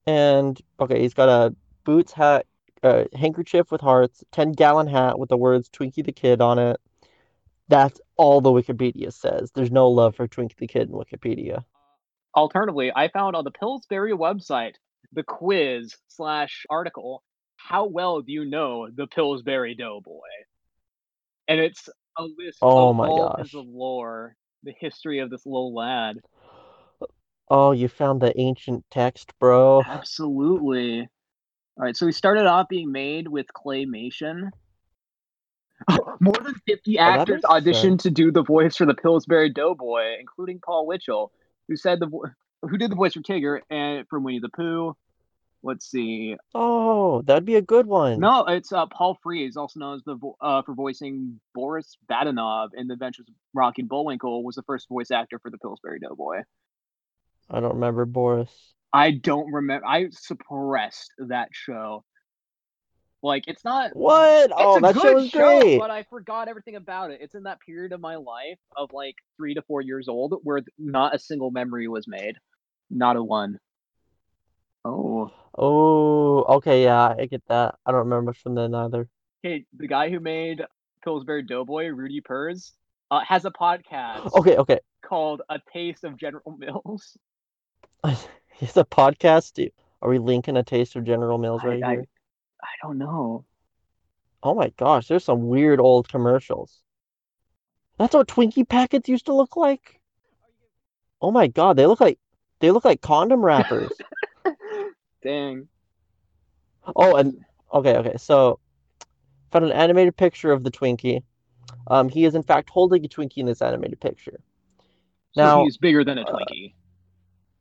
and 0.06 0.60
okay, 0.80 1.02
he's 1.02 1.16
got 1.16 1.30
a 1.30 1.56
boots 1.86 2.14
hat, 2.14 2.46
uh, 2.84 3.06
handkerchief 3.16 3.72
with 3.72 3.82
hearts, 3.82 4.24
ten 4.32 4.52
gallon 4.52 4.88
hat 4.88 5.18
with 5.18 5.30
the 5.30 5.38
words 5.38 5.70
Twinkie 5.70 6.06
the 6.06 6.12
Kid 6.12 6.42
on 6.42 6.60
it. 6.60 6.80
That's 7.70 8.02
all 8.18 8.42
the 8.42 8.52
Wikipedia 8.52 9.14
says. 9.14 9.52
There's 9.54 9.72
no 9.72 9.90
love 9.90 10.16
for 10.16 10.28
Twinkie 10.28 10.58
the 10.58 10.68
Kid 10.68 10.90
in 10.90 10.96
Wikipedia. 10.96 11.64
Alternatively, 12.36 12.92
I 12.94 13.08
found 13.10 13.36
on 13.36 13.44
the 13.44 13.52
Pillsbury 13.52 14.12
website 14.12 14.74
the 15.14 15.24
quiz 15.24 15.96
slash 16.08 16.66
article. 16.70 17.24
How 17.58 17.86
well 17.86 18.22
do 18.22 18.32
you 18.32 18.46
know 18.46 18.90
the 18.94 19.08
Pillsbury 19.08 19.76
Doughboy? 19.76 20.20
And 21.48 21.60
it's 21.60 21.90
a 22.18 22.24
list 22.24 22.58
Oh 22.62 22.90
of 22.90 22.96
my 22.96 23.08
all 23.08 23.36
gosh. 23.38 23.52
his 23.52 23.54
lore, 23.54 24.36
the 24.64 24.74
history 24.80 25.20
of 25.20 25.30
this 25.30 25.46
little 25.46 25.74
lad. 25.74 26.18
Oh, 27.50 27.72
you 27.72 27.88
found 27.88 28.22
the 28.22 28.40
ancient 28.40 28.86
text, 28.92 29.34
bro. 29.40 29.82
Absolutely. 29.86 31.02
All 31.02 31.86
right, 31.86 31.96
so 31.96 32.06
he 32.06 32.12
started 32.12 32.46
off 32.46 32.68
being 32.68 32.92
made 32.92 33.28
with 33.28 33.48
claymation. 33.56 34.52
More 36.20 36.34
than 36.44 36.56
50 36.68 37.00
Oh, 37.00 37.02
actors 37.02 37.42
makes 37.44 37.46
auditioned 37.46 38.00
to 38.02 38.10
do 38.10 38.32
the 38.32 38.44
voice 38.44 38.76
for 38.76 38.86
the 38.86 38.94
Pillsbury 38.94 39.50
Doughboy, 39.50 40.18
including 40.20 40.60
Paul 40.60 40.86
Winchell, 40.88 41.32
who 41.68 41.76
said 41.76 42.00
the 42.00 42.08
vo- 42.08 42.26
who 42.62 42.78
did 42.78 42.92
the 42.92 42.96
voice 42.96 43.14
for 43.14 43.22
Tigger 43.22 43.62
and 43.70 44.08
from 44.08 44.24
Winnie 44.24 44.40
the 44.40 44.50
Pooh. 44.50 44.96
Let's 45.62 45.90
see. 45.90 46.38
Oh, 46.56 47.22
that'd 47.24 47.44
be 47.46 47.56
a 47.56 47.62
good 47.62 47.86
one. 47.86 48.20
No, 48.20 48.46
it's 48.46 48.72
uh, 48.72 48.86
Paul 48.86 49.18
Frees, 49.22 49.58
also 49.58 49.80
known 49.80 49.96
as 49.96 50.04
the 50.06 50.16
vo- 50.16 50.38
uh, 50.42 50.62
for 50.62 50.74
voicing 50.74 51.40
Boris 51.54 51.98
Badenov 52.10 52.70
in 52.74 52.88
The 52.88 52.94
Adventures 52.94 53.28
of 53.28 53.34
Rocky 53.54 53.82
and 53.82 53.90
Bullwinkle, 53.90 54.44
was 54.44 54.56
the 54.56 54.64
first 54.64 54.88
voice 54.88 55.12
actor 55.12 55.38
for 55.40 55.50
the 55.50 55.58
Pillsbury 55.58 56.00
Doughboy. 56.00 56.44
I 57.50 57.60
don't 57.60 57.74
remember 57.76 58.06
Boris. 58.06 58.52
I 58.94 59.12
don't 59.12 59.52
remember. 59.52 59.86
I 59.86 60.10
suppressed 60.12 61.12
that 61.20 61.50
show. 61.52 62.04
Like 63.22 63.44
it's 63.48 63.66
not. 63.66 63.96
What? 63.96 64.46
It's 64.46 64.54
Oh, 64.56 64.80
that 64.80 64.96
show 64.96 65.14
was 65.16 65.30
great. 65.32 65.78
but 65.78 65.92
I 65.92 66.04
forgot 66.04 66.48
everything 66.48 66.76
about 66.78 67.12
it. 67.12 67.20
It's 67.22 67.36
in 67.36 67.44
that 67.44 67.60
period 67.60 67.92
of 67.92 68.00
my 68.00 68.16
life 68.16 68.60
of 68.78 68.94
like 68.94 69.16
three 69.36 69.54
to 69.56 69.62
four 69.64 69.82
years 69.82 70.08
old 70.08 70.36
where 70.44 70.62
not 70.78 71.14
a 71.16 71.20
single 71.20 71.52
memory 71.52 71.88
was 71.90 72.08
made, 72.08 72.36
not 72.90 73.16
a 73.18 73.24
one. 73.24 73.60
Oh, 74.86 75.32
Oh, 75.62 76.44
okay, 76.58 76.84
yeah, 76.84 77.16
I 77.20 77.26
get 77.26 77.44
that. 77.48 77.76
I 77.86 77.92
don't 77.92 78.00
remember 78.02 78.28
much 78.28 78.38
from 78.42 78.56
then 78.56 78.74
either. 78.74 79.10
hey, 79.44 79.66
the 79.76 79.88
guy 79.88 80.10
who 80.10 80.20
made 80.22 80.62
Pillsbury 81.04 81.44
Doughboy, 81.44 81.88
Rudy 81.88 82.22
Perz, 82.22 82.72
uh, 83.12 83.20
has 83.28 83.44
a 83.46 83.52
podcast 83.52 84.32
Okay, 84.38 84.56
okay. 84.56 84.80
called 85.02 85.42
"A 85.50 85.60
Taste 85.74 86.04
of 86.06 86.16
General 86.18 86.56
Mills." 86.58 87.18
It's 88.62 88.76
a 88.78 88.84
podcast. 88.84 89.70
Are 90.02 90.10
we 90.10 90.20
linking 90.20 90.58
a 90.58 90.64
taste 90.64 90.96
of 90.98 91.04
General 91.06 91.38
Mills 91.38 91.64
right 91.64 91.82
I- 91.84 91.92
here? 91.92 92.02
I 92.02 92.06
don't 92.84 92.98
know. 92.98 93.46
Oh 94.42 94.56
my 94.56 94.72
gosh, 94.78 95.08
there's 95.08 95.26
some 95.26 95.48
weird 95.48 95.80
old 95.80 96.08
commercials. 96.08 96.82
That's 97.98 98.14
what 98.14 98.28
Twinkie 98.28 98.68
packets 98.68 99.10
used 99.10 99.26
to 99.26 99.34
look 99.34 99.58
like. 99.58 100.00
Oh 101.22 101.32
my 101.32 101.48
god, 101.48 101.76
they 101.76 101.86
look 101.86 102.00
like 102.00 102.18
they 102.60 102.72
look 102.72 102.86
like 102.86 103.02
condom 103.02 103.44
wrappers. 103.44 103.92
Dang. 105.24 105.68
Oh, 106.96 107.16
and 107.16 107.44
okay, 107.74 107.98
okay. 107.98 108.16
So, 108.18 108.60
found 109.52 109.66
an 109.66 109.72
animated 109.72 110.16
picture 110.16 110.52
of 110.52 110.64
the 110.64 110.72
Twinkie. 110.72 111.24
Um, 111.88 112.08
he 112.10 112.26
is 112.26 112.36
in 112.36 112.44
fact 112.44 112.70
holding 112.70 113.06
a 113.06 113.10
Twinkie 113.10 113.38
in 113.38 113.46
this 113.46 113.62
animated 113.62 114.00
picture. 114.00 114.40
So 115.34 115.42
Now, 115.44 115.64
he's 115.64 115.78
bigger 115.78 116.04
than 116.04 116.18
a 116.18 116.22
uh, 116.22 116.32
Twinkie. 116.32 116.74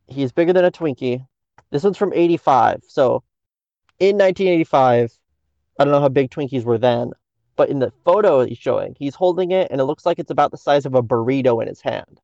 he's 0.06 0.32
bigger 0.32 0.52
than 0.52 0.64
a 0.64 0.70
Twinkie. 0.70 1.26
This 1.70 1.82
one's 1.82 1.98
from 1.98 2.12
85. 2.14 2.82
So, 2.86 3.22
in 4.00 4.16
1985, 4.16 5.12
I 5.78 5.84
don't 5.84 5.92
know 5.92 6.00
how 6.00 6.08
big 6.08 6.30
Twinkies 6.30 6.64
were 6.64 6.78
then, 6.78 7.12
but 7.56 7.68
in 7.68 7.78
the 7.78 7.92
photo 8.04 8.44
he's 8.44 8.58
showing, 8.58 8.96
he's 8.98 9.14
holding 9.14 9.50
it 9.50 9.70
and 9.70 9.80
it 9.80 9.84
looks 9.84 10.06
like 10.06 10.18
it's 10.18 10.30
about 10.30 10.50
the 10.50 10.56
size 10.56 10.86
of 10.86 10.94
a 10.94 11.02
burrito 11.02 11.60
in 11.62 11.68
his 11.68 11.80
hand. 11.80 12.20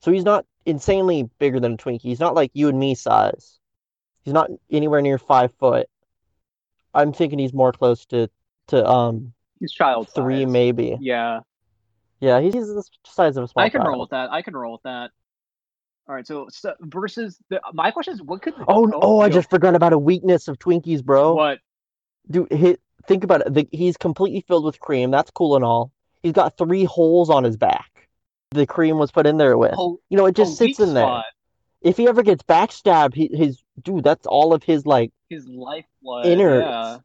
So, 0.00 0.12
he's 0.12 0.24
not 0.24 0.44
insanely 0.66 1.28
bigger 1.38 1.58
than 1.58 1.72
a 1.72 1.76
Twinkie. 1.76 2.02
He's 2.02 2.20
not 2.20 2.34
like 2.34 2.50
you 2.52 2.68
and 2.68 2.78
me 2.78 2.94
size. 2.94 3.58
He's 4.24 4.34
not 4.34 4.50
anywhere 4.70 5.00
near 5.00 5.18
five 5.18 5.54
foot. 5.54 5.88
I'm 6.92 7.12
thinking 7.12 7.38
he's 7.38 7.52
more 7.52 7.72
close 7.72 8.04
to 8.06 8.28
to 8.68 8.86
um 8.86 9.32
He's 9.60 9.72
child 9.72 10.10
three 10.10 10.44
size. 10.44 10.52
maybe. 10.52 10.96
Yeah. 11.00 11.40
Yeah, 12.20 12.40
he's 12.40 12.52
the 12.52 12.82
size 13.04 13.36
of 13.36 13.44
a 13.44 13.48
small 13.48 13.64
I 13.64 13.68
can 13.68 13.82
roll 13.82 14.00
with 14.00 14.10
that. 14.10 14.32
I 14.32 14.42
can 14.42 14.56
roll 14.56 14.72
with 14.72 14.82
that. 14.82 15.10
All 16.08 16.14
right. 16.14 16.26
So, 16.26 16.46
so 16.50 16.74
versus 16.80 17.38
the, 17.48 17.60
my 17.72 17.90
question 17.90 18.14
is, 18.14 18.22
what 18.22 18.42
could? 18.42 18.54
Oh, 18.58 18.64
oh, 18.68 18.90
oh, 19.02 19.20
I 19.20 19.28
just 19.28 19.50
forgot 19.50 19.74
about 19.74 19.92
a 19.92 19.98
weakness 19.98 20.48
of 20.48 20.58
Twinkies, 20.58 21.04
bro. 21.04 21.34
what? 21.34 21.58
Dude, 22.30 22.50
he, 22.52 22.76
think 23.06 23.24
about 23.24 23.40
it. 23.42 23.54
The, 23.54 23.68
he's 23.72 23.96
completely 23.96 24.44
filled 24.46 24.64
with 24.64 24.78
cream. 24.80 25.10
That's 25.10 25.30
cool 25.30 25.56
and 25.56 25.64
all. 25.64 25.92
He's 26.22 26.32
got 26.32 26.56
three 26.56 26.84
holes 26.84 27.30
on 27.30 27.44
his 27.44 27.56
back. 27.56 28.08
The 28.50 28.66
cream 28.66 28.98
was 28.98 29.10
put 29.10 29.26
in 29.26 29.36
there 29.36 29.56
with. 29.58 29.74
Oh, 29.76 30.00
You 30.08 30.16
know, 30.16 30.26
it 30.26 30.34
just 30.36 30.56
sits 30.56 30.80
in 30.80 30.94
there. 30.94 31.04
spot, 31.04 31.24
If 31.82 31.96
he 31.96 32.08
ever 32.08 32.22
gets 32.22 32.42
backstabbed, 32.42 33.14
he, 33.14 33.28
his 33.32 33.62
dude, 33.82 34.04
that's 34.04 34.26
all 34.26 34.52
of 34.54 34.62
his 34.62 34.86
like. 34.86 35.12
His 35.28 35.46
lifeblood. 35.48 36.26
Innards. 36.26 36.64
Yeah. 36.64 36.98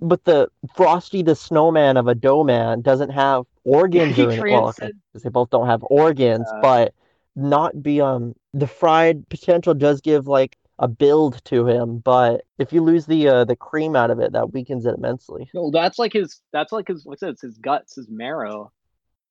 But 0.00 0.24
the 0.24 0.48
Frosty 0.76 1.22
the 1.22 1.34
Snowman 1.34 1.96
of 1.96 2.06
a 2.06 2.14
dough 2.14 2.44
man 2.44 2.82
doesn't 2.82 3.10
have 3.10 3.44
organs 3.64 4.14
He 4.16 4.24
or 4.26 4.30
any, 4.32 4.52
well, 4.52 4.68
okay, 4.68 4.92
they 5.14 5.30
both 5.30 5.50
don't 5.50 5.66
have 5.68 5.82
organs, 5.84 6.46
Yeah. 6.52 6.60
but 6.60 6.94
not 7.36 7.82
be 7.82 8.00
um 8.00 8.34
the 8.54 8.66
fried 8.66 9.28
potential 9.28 9.74
does 9.74 10.00
give 10.00 10.26
like 10.26 10.56
a 10.78 10.88
build 10.88 11.42
to 11.46 11.66
him, 11.66 11.98
but 11.98 12.42
if 12.58 12.72
you 12.72 12.82
lose 12.82 13.06
the 13.06 13.28
uh 13.28 13.44
the 13.44 13.56
cream 13.56 13.94
out 13.94 14.10
of 14.10 14.18
it, 14.20 14.32
that 14.32 14.52
weakens 14.52 14.86
it 14.86 14.96
immensely. 14.96 15.50
No, 15.54 15.70
that's 15.70 15.98
like 15.98 16.12
his. 16.12 16.40
That's 16.52 16.72
like 16.72 16.88
his. 16.88 17.04
What's 17.04 17.22
it? 17.22 17.30
It's 17.30 17.42
his 17.42 17.58
guts, 17.58 17.96
his 17.96 18.08
marrow. 18.08 18.72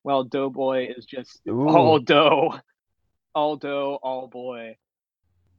Well, 0.03 0.23
Doughboy 0.23 0.93
is 0.95 1.05
just 1.05 1.41
Ooh. 1.47 1.67
all 1.67 1.99
dough, 1.99 2.59
all 3.33 3.55
dough, 3.57 3.99
all 4.01 4.27
boy. 4.27 4.77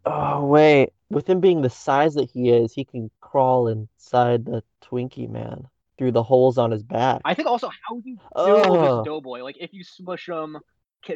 Oh 0.05 0.47
wait, 0.47 0.91
with 1.11 1.29
him 1.29 1.41
being 1.41 1.63
the 1.63 1.71
size 1.71 2.15
that 2.15 2.31
he 2.31 2.51
is, 2.51 2.73
he 2.73 2.85
can 2.85 3.11
crawl 3.21 3.67
inside 3.67 4.45
the 4.45 4.63
Twinkie 4.85 5.29
man 5.29 5.67
through 5.99 6.13
the 6.13 6.23
holes 6.23 6.59
on 6.59 6.71
his 6.71 6.85
back. 6.85 7.23
I 7.25 7.35
think 7.35 7.49
also 7.49 7.69
how 7.69 7.97
do 7.97 8.11
you 8.11 8.19
build 8.45 8.81
Ugh. 8.81 8.99
this 8.99 9.07
Doughboy? 9.07 9.43
Like 9.43 9.57
if 9.59 9.73
you 9.73 9.83
smush 9.83 10.29
him, 10.29 10.59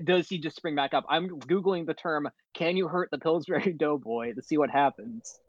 does 0.04 0.28
he 0.28 0.38
just 0.38 0.56
spring 0.56 0.74
back 0.74 0.94
up? 0.94 1.04
I'm 1.08 1.40
googling 1.40 1.86
the 1.86 1.94
term. 1.94 2.28
Can 2.54 2.76
you 2.76 2.88
hurt 2.88 3.10
the 3.10 3.18
Pillsbury 3.18 3.72
Doughboy 3.78 4.34
to 4.34 4.42
see 4.42 4.58
what 4.58 4.70
happens? 4.70 5.40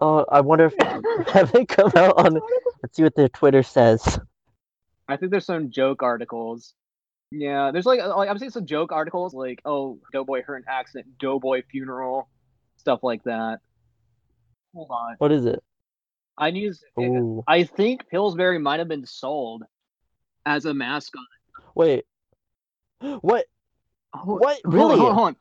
Oh, 0.00 0.24
I 0.30 0.40
wonder 0.40 0.72
if 0.72 1.28
have 1.28 1.52
they 1.52 1.66
come 1.66 1.92
out 1.94 2.16
on 2.16 2.40
let's 2.82 2.96
see 2.96 3.02
what 3.02 3.14
their 3.14 3.28
Twitter 3.28 3.62
says. 3.62 4.18
I 5.08 5.16
think 5.16 5.30
there's 5.30 5.44
some 5.44 5.70
joke 5.70 6.02
articles. 6.02 6.72
Yeah, 7.30 7.70
there's 7.70 7.86
like 7.86 8.00
uh, 8.00 8.16
like 8.16 8.28
I'm 8.28 8.38
seeing 8.38 8.50
some 8.50 8.66
joke 8.66 8.92
articles 8.92 9.34
like 9.34 9.60
oh 9.64 9.98
Doughboy 10.12 10.42
hurt 10.42 10.56
in 10.56 10.64
accident, 10.68 11.18
Doughboy 11.18 11.62
funeral, 11.70 12.28
stuff 12.78 13.00
like 13.02 13.22
that. 13.24 13.58
Hold 14.74 14.88
on, 14.90 15.16
What 15.18 15.32
is 15.32 15.44
it? 15.44 15.62
I 16.38 16.48
use. 16.48 16.82
Ooh. 16.98 17.44
I 17.46 17.64
think 17.64 18.08
Pillsbury 18.08 18.58
might 18.58 18.78
have 18.78 18.88
been 18.88 19.04
sold 19.04 19.64
as 20.46 20.64
a 20.64 20.72
mascot. 20.72 21.22
Wait. 21.74 22.04
What? 23.20 23.46
Hold- 24.12 24.40
What? 24.40 24.58
Really? 24.64 24.98
hold 24.98 25.10
on, 25.10 25.14
hold 25.14 25.26
on. 25.28 25.36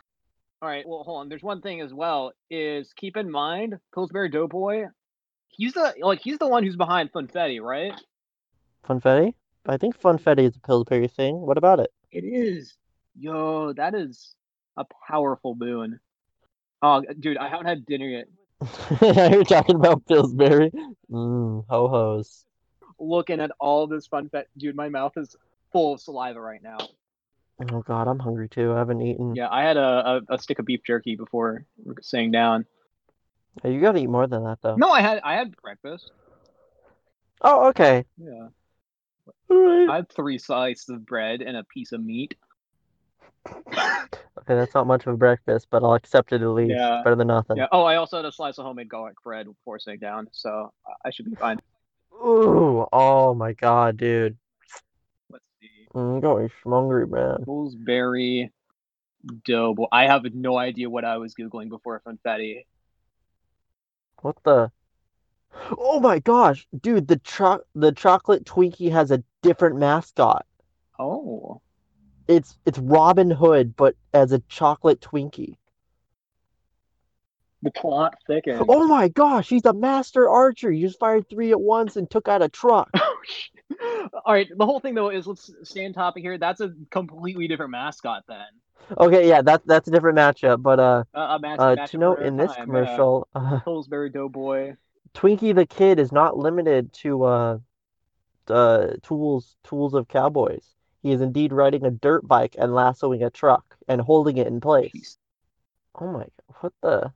All 0.61 0.67
right, 0.69 0.87
well, 0.87 1.03
hold 1.03 1.21
on. 1.21 1.29
There's 1.29 1.43
one 1.43 1.61
thing 1.61 1.81
as 1.81 1.93
well 1.93 2.33
is 2.49 2.91
keep 2.93 3.15
in 3.17 3.31
mind 3.31 3.79
Pillsbury 3.93 4.29
Doughboy. 4.29 4.87
He's 5.47 5.73
the 5.73 5.93
like 6.01 6.19
he's 6.21 6.37
the 6.37 6.47
one 6.47 6.63
who's 6.63 6.75
behind 6.75 7.11
Funfetti, 7.11 7.61
right? 7.61 7.93
Funfetti? 8.87 9.33
I 9.65 9.77
think 9.77 9.99
Funfetti 9.99 10.47
is 10.47 10.55
a 10.55 10.59
Pillsbury 10.59 11.07
thing. 11.07 11.35
What 11.41 11.57
about 11.57 11.79
it? 11.79 11.91
It 12.11 12.23
is. 12.23 12.75
Yo, 13.17 13.73
that 13.73 13.93
is 13.95 14.35
a 14.77 14.85
powerful 15.07 15.55
boon. 15.55 15.99
Oh, 16.81 17.03
dude, 17.19 17.37
I 17.37 17.49
haven't 17.49 17.65
had 17.65 17.85
dinner 17.85 18.05
yet. 18.07 18.27
You're 19.31 19.43
talking 19.43 19.75
about 19.75 20.05
Pillsbury? 20.05 20.71
Mmm, 21.11 21.65
ho 21.69 21.87
hos. 21.87 22.45
Looking 22.99 23.39
at 23.41 23.51
all 23.59 23.87
this 23.87 24.07
fun 24.07 24.29
dude, 24.57 24.75
my 24.75 24.89
mouth 24.89 25.13
is 25.17 25.35
full 25.71 25.93
of 25.93 26.01
saliva 26.01 26.39
right 26.39 26.61
now. 26.63 26.77
Oh 27.71 27.81
god, 27.81 28.07
I'm 28.07 28.19
hungry 28.19 28.47
too. 28.47 28.73
I 28.73 28.77
haven't 28.77 29.01
eaten. 29.01 29.35
Yeah, 29.35 29.49
I 29.51 29.63
had 29.63 29.75
a, 29.77 30.21
a, 30.29 30.35
a 30.35 30.39
stick 30.39 30.59
of 30.59 30.65
beef 30.65 30.81
jerky 30.85 31.15
before 31.15 31.65
sitting 32.01 32.31
down. 32.31 32.65
Hey, 33.61 33.73
You 33.73 33.81
gotta 33.81 33.99
eat 33.99 34.07
more 34.09 34.27
than 34.27 34.43
that 34.45 34.59
though. 34.61 34.75
No, 34.75 34.89
I 34.89 35.01
had 35.01 35.19
I 35.23 35.35
had 35.35 35.55
breakfast. 35.57 36.11
Oh, 37.41 37.67
okay. 37.69 38.05
Yeah. 38.17 38.47
I 39.51 39.95
had 39.97 40.09
three 40.09 40.37
slices 40.37 40.87
of 40.89 41.05
bread 41.05 41.41
and 41.41 41.57
a 41.57 41.63
piece 41.63 41.91
of 41.91 42.03
meat. 42.03 42.35
Okay, 43.47 44.55
that's 44.55 44.73
not 44.73 44.87
much 44.87 45.05
of 45.05 45.13
a 45.13 45.17
breakfast, 45.17 45.67
but 45.69 45.83
I'll 45.83 45.93
accept 45.95 46.31
it 46.33 46.41
at 46.41 46.47
least. 46.49 46.71
Yeah. 46.75 47.01
Better 47.03 47.15
than 47.15 47.27
nothing. 47.27 47.57
Yeah. 47.57 47.67
Oh, 47.71 47.83
I 47.83 47.95
also 47.95 48.17
had 48.17 48.25
a 48.25 48.31
slice 48.31 48.57
of 48.57 48.65
homemade 48.65 48.89
garlic 48.89 49.15
bread 49.23 49.47
before 49.47 49.79
sitting 49.79 49.99
down, 49.99 50.27
so 50.31 50.71
I- 50.87 51.07
I 51.07 51.11
should 51.11 51.25
be 51.29 51.35
fine. 51.35 51.59
Ooh, 52.13 52.85
oh 52.91 53.33
my 53.33 53.53
god, 53.53 53.97
dude. 53.97 54.37
Mm, 55.93 56.15
I'm 56.15 56.19
going 56.19 56.49
hungry, 56.65 57.07
man. 57.07 57.43
Pillsbury 57.45 58.51
Doughboy. 59.45 59.85
I 59.91 60.05
have 60.07 60.23
no 60.33 60.57
idea 60.57 60.89
what 60.89 61.03
I 61.05 61.17
was 61.17 61.35
googling 61.35 61.69
before 61.69 62.01
Funfetti. 62.05 62.65
What 64.21 64.37
the? 64.43 64.71
Oh 65.77 65.99
my 65.99 66.19
gosh, 66.19 66.67
dude! 66.79 67.07
The 67.07 67.17
cho- 67.17 67.63
the 67.73 67.91
chocolate 67.91 68.45
Twinkie 68.45 68.91
has 68.91 69.11
a 69.11 69.23
different 69.41 69.77
mascot. 69.77 70.45
Oh, 70.99 71.61
It's 72.27 72.57
it's 72.65 72.77
Robin 72.77 73.31
Hood, 73.31 73.75
but 73.75 73.95
as 74.13 74.31
a 74.31 74.39
chocolate 74.47 75.01
Twinkie. 75.01 75.55
the 77.61 77.71
plot 77.71 78.15
thickens. 78.27 78.63
Oh 78.69 78.87
my 78.87 79.07
gosh, 79.09 79.49
he's 79.49 79.65
a 79.65 79.73
master 79.73 80.29
archer. 80.29 80.71
He 80.71 80.81
just 80.81 80.99
fired 80.99 81.27
three 81.29 81.51
at 81.51 81.59
once 81.59 81.95
and 81.97 82.09
took 82.09 82.27
out 82.27 82.41
a 82.41 82.49
truck. 82.49 82.89
Oh, 83.01 83.15
All 84.25 84.33
right. 84.33 84.47
The 84.55 84.65
whole 84.65 84.79
thing 84.79 84.95
though 84.95 85.09
is 85.09 85.27
let's 85.27 85.51
stay 85.63 85.85
on 85.85 85.93
topic 85.93 86.23
here. 86.23 86.37
That's 86.37 86.61
a 86.61 86.73
completely 86.89 87.47
different 87.47 87.71
mascot 87.71 88.23
then. 88.27 88.47
Okay, 88.97 89.27
yeah, 89.27 89.41
that's 89.41 89.65
that's 89.65 89.87
a 89.87 89.91
different 89.91 90.17
matchup. 90.17 90.61
But 90.63 90.79
uh, 90.79 91.03
Uh, 91.13 91.37
a 91.37 91.39
match, 91.39 91.59
uh, 91.59 91.75
to 91.75 91.97
note 91.97 92.21
in 92.21 92.37
this 92.37 92.51
time, 92.51 92.59
yeah. 92.59 92.65
commercial, 92.65 93.27
uh, 93.35 93.59
Pillsbury 93.63 94.09
Doughboy. 94.09 94.75
Twinkie 95.13 95.55
the 95.55 95.65
Kid 95.65 95.99
is 95.99 96.11
not 96.11 96.37
limited 96.37 96.93
to 96.93 97.23
uh, 97.23 97.57
uh, 98.47 98.87
tools 99.03 99.55
tools 99.63 99.93
of 99.93 100.07
cowboys. 100.07 100.65
He 101.01 101.11
is 101.11 101.21
indeed 101.21 101.53
riding 101.53 101.85
a 101.85 101.91
dirt 101.91 102.27
bike 102.27 102.55
and 102.57 102.73
lassoing 102.73 103.23
a 103.23 103.29
truck 103.29 103.77
and 103.87 104.01
holding 104.01 104.37
it 104.37 104.47
in 104.47 104.59
place. 104.59 104.91
Jeez. 104.91 105.17
Oh 105.99 106.11
my, 106.11 106.25
what 106.59 106.73
the? 106.81 107.13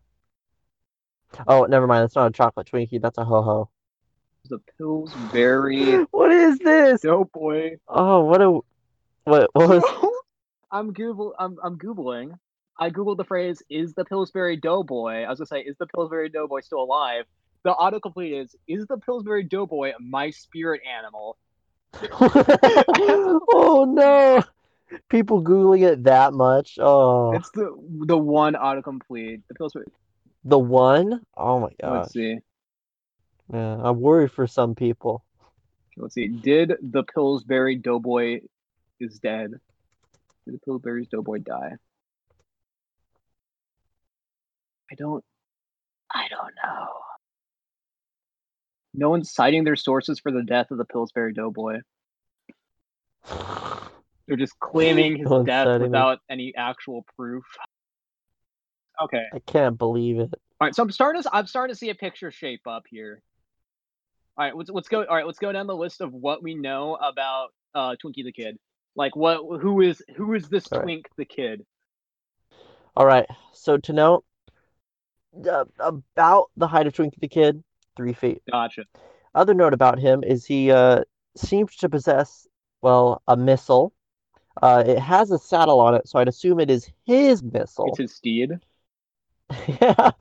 Oh, 1.48 1.66
never 1.66 1.88
mind. 1.88 2.04
That's 2.04 2.16
not 2.16 2.30
a 2.30 2.34
chocolate 2.34 2.68
Twinkie. 2.68 3.02
That's 3.02 3.18
a 3.18 3.26
ho 3.26 3.42
ho. 3.42 3.70
The 4.50 4.60
Pillsbury 4.78 6.06
What 6.12 6.32
is 6.32 6.60
this? 6.60 7.02
Doughboy. 7.02 7.78
Oh, 7.88 8.26
what 8.26 8.42
a 8.42 8.52
what 9.24 9.50
what 9.54 9.70
was? 9.70 9.84
I'm 10.72 10.92
Google. 10.92 11.34
I'm 11.40 11.58
I'm 11.64 11.78
googling. 11.78 12.38
I 12.78 12.90
googled 12.90 13.18
the 13.18 13.24
phrase 13.24 13.62
"Is 13.70 13.94
the 13.94 14.04
Pillsbury 14.04 14.58
Doughboy?" 14.58 15.24
I 15.24 15.30
was 15.30 15.40
gonna 15.40 15.48
say, 15.48 15.62
"Is 15.62 15.78
the 15.80 15.86
Pillsbury 15.88 16.30
Doughboy 16.30 16.60
still 16.62 16.82
alive?" 16.82 17.26
The 17.64 17.74
autocomplete 17.74 18.42
is, 18.44 18.56
"Is 18.68 18.86
the 18.88 18.98
Pillsbury 18.98 19.44
Doughboy 19.44 19.94
my 20.00 20.32
spirit 20.32 20.82
animal?" 20.86 21.38
oh 23.54 23.86
no! 23.88 24.44
People 25.10 25.42
googling 25.42 25.84
it 25.88 26.04
that 26.04 26.34
much. 26.34 26.78
Oh, 26.82 27.34
It's 27.34 27.50
the 27.52 27.74
the 28.08 28.18
one 28.18 28.56
autocomplete. 28.56 29.42
The 29.48 29.56
Pillsbury. 29.56 29.86
the 30.44 30.60
one. 30.60 31.22
Oh 31.38 31.60
my 31.60 31.70
god. 31.80 31.98
Let's 32.00 32.14
see. 32.14 32.40
Yeah, 33.52 33.78
I 33.78 33.92
worry 33.92 34.28
for 34.28 34.48
some 34.48 34.76
people. 34.76 35.24
Let's 35.98 36.16
see. 36.16 36.28
Did 36.28 36.74
the 36.82 37.04
Pillsbury 37.04 37.76
Doughboy 37.76 38.42
is 39.00 39.20
dead? 39.20 39.52
Did 40.46 40.56
the 40.56 40.60
Pillsbury's 40.60 41.08
Doughboy 41.08 41.40
die? 41.40 41.74
I 44.91 44.96
don't. 44.96 45.24
I 46.13 46.28
don't 46.30 46.54
know. 46.63 46.88
No 48.94 49.10
one's 49.10 49.34
citing 49.34 49.63
their 49.63 49.76
sources 49.76 50.20
for 50.20 50.32
the 50.32 50.44
death 50.44 50.70
of 50.72 50.78
the 50.78 50.86
Pillsbury 50.86 51.34
Doughboy. 51.34 51.80
They're 54.28 54.38
just 54.38 54.60
claiming 54.60 55.17
his 55.17 55.30
No 55.30 55.44
death 55.44 55.82
without 55.82 56.20
any 56.30 56.54
actual 56.56 57.06
proof. 57.17 57.44
Okay. 59.02 59.26
I 59.34 59.39
can't 59.39 59.78
believe 59.78 60.20
it. 60.20 60.34
All 60.62 60.67
right. 60.67 60.76
So 60.76 60.84
I'm 60.84 60.91
starting 60.91 61.24
to 61.24 61.30
I'm 61.34 61.48
starting 61.48 61.74
to 61.74 61.78
see 61.78 61.89
a 61.89 61.96
picture 61.96 62.32
shape 62.32 62.67
up 62.67 62.84
here. 62.88 63.22
All 64.38 64.46
right. 64.46 64.56
Let's 64.56 64.69
let's 64.69 64.88
go. 64.88 65.04
All 65.04 65.15
right. 65.15 65.26
Let's 65.26 65.39
go 65.39 65.52
down 65.52 65.67
the 65.67 65.76
list 65.76 66.02
of 66.02 66.13
what 66.13 66.41
we 66.43 66.56
know 66.56 66.96
about 66.96 67.50
uh 67.76 67.96
Twinkie 68.04 68.24
the 68.24 68.32
Kid. 68.32 68.58
Like 68.96 69.15
what? 69.15 69.38
Who 69.62 69.82
is 69.82 70.02
who 70.15 70.34
is 70.34 70.50
this 70.50 70.72
All 70.72 70.80
right. 70.80 70.86
Twink 70.86 71.10
the 71.17 71.26
Kid? 71.26 71.65
All 72.96 73.06
right. 73.06 73.26
So 73.54 73.78
to 73.78 73.93
note, 73.93 74.26
uh, 75.50 75.65
about 75.80 76.52
the 76.58 76.67
height 76.67 76.88
of 76.88 76.93
Twinkie 76.93 77.19
the 77.19 77.28
Kid, 77.28 77.63
three 77.96 78.13
feet. 78.13 78.41
Gotcha. 78.52 78.86
Other 79.36 79.54
note 79.54 79.74
about 79.74 80.00
him 80.00 80.24
is 80.24 80.46
he 80.46 80.72
uh, 80.72 81.04
seems 81.36 81.76
to 81.78 81.89
possess, 81.89 82.48
well, 82.82 83.22
a 83.28 83.36
missile. 83.36 83.93
Uh, 84.62 84.84
it 84.86 85.00
has 85.00 85.32
a 85.32 85.39
saddle 85.39 85.80
on 85.80 85.96
it, 85.96 86.08
so 86.08 86.19
I'd 86.19 86.28
assume 86.28 86.60
it 86.60 86.69
is 86.69 86.88
his 87.06 87.41
missile. 87.41 87.88
It's 87.88 87.98
his 87.98 88.15
steed. 88.15 88.52
Yeah, 89.67 90.12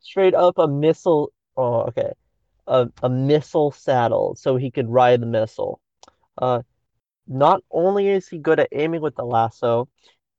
straight 0.00 0.34
up 0.34 0.58
a 0.58 0.68
missile. 0.68 1.32
Oh, 1.56 1.82
okay. 1.82 2.12
A 2.72 2.88
a 3.02 3.08
missile 3.08 3.70
saddle, 3.70 4.34
so 4.34 4.56
he 4.56 4.70
could 4.70 4.88
ride 4.88 5.20
the 5.20 5.26
missile. 5.26 5.80
Uh, 6.38 6.62
not 7.26 7.60
only 7.70 8.08
is 8.08 8.28
he 8.28 8.38
good 8.38 8.60
at 8.60 8.68
aiming 8.72 9.02
with 9.02 9.14
the 9.16 9.24
lasso, 9.24 9.88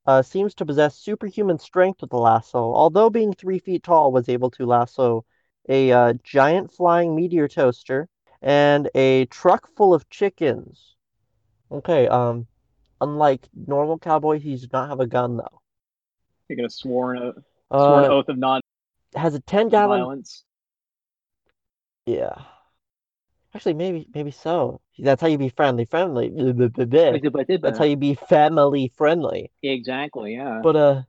uh, 0.05 0.21
seems 0.21 0.55
to 0.55 0.65
possess 0.65 0.97
superhuman 0.97 1.59
strength 1.59 2.01
with 2.01 2.09
the 2.09 2.17
lasso. 2.17 2.59
Although 2.81 3.09
being 3.09 3.33
three 3.33 3.59
feet 3.59 3.83
tall, 3.83 4.11
was 4.11 4.29
able 4.29 4.49
to 4.51 4.65
lasso 4.65 5.25
a 5.69 5.91
uh, 5.91 6.13
giant 6.23 6.71
flying 6.71 7.15
meteor 7.15 7.47
toaster 7.47 8.07
and 8.41 8.89
a 8.95 9.25
truck 9.25 9.69
full 9.75 9.93
of 9.93 10.09
chickens. 10.09 10.95
Okay. 11.71 12.07
Um, 12.07 12.47
unlike 12.99 13.47
normal 13.53 13.97
cowboy, 13.99 14.39
he 14.39 14.55
does 14.55 14.71
not 14.73 14.89
have 14.89 14.99
a 14.99 15.07
gun 15.07 15.37
though. 15.37 15.61
Taking 16.49 16.65
a 16.65 16.69
sworn 16.69 17.17
a, 17.17 17.33
sworn 17.71 18.05
Uh, 18.05 18.09
oath 18.09 18.29
of 18.29 18.37
non. 18.37 18.61
has 19.15 19.35
a 19.35 19.39
ten 19.39 19.69
gallon 19.69 19.99
non-violence. 19.99 20.43
Yeah. 22.05 22.35
Actually, 23.55 23.75
maybe 23.75 24.07
maybe 24.13 24.31
so. 24.31 24.81
That's 24.97 25.21
how 25.21 25.27
you 25.27 25.37
be 25.37 25.49
friendly, 25.49 25.85
friendly. 25.85 26.31
That's 26.35 27.77
how 27.77 27.85
you 27.85 27.97
be 27.97 28.15
family 28.15 28.91
friendly. 28.95 29.51
Exactly. 29.61 30.35
Yeah. 30.35 30.61
But 30.63 30.75
uh, 30.75 31.01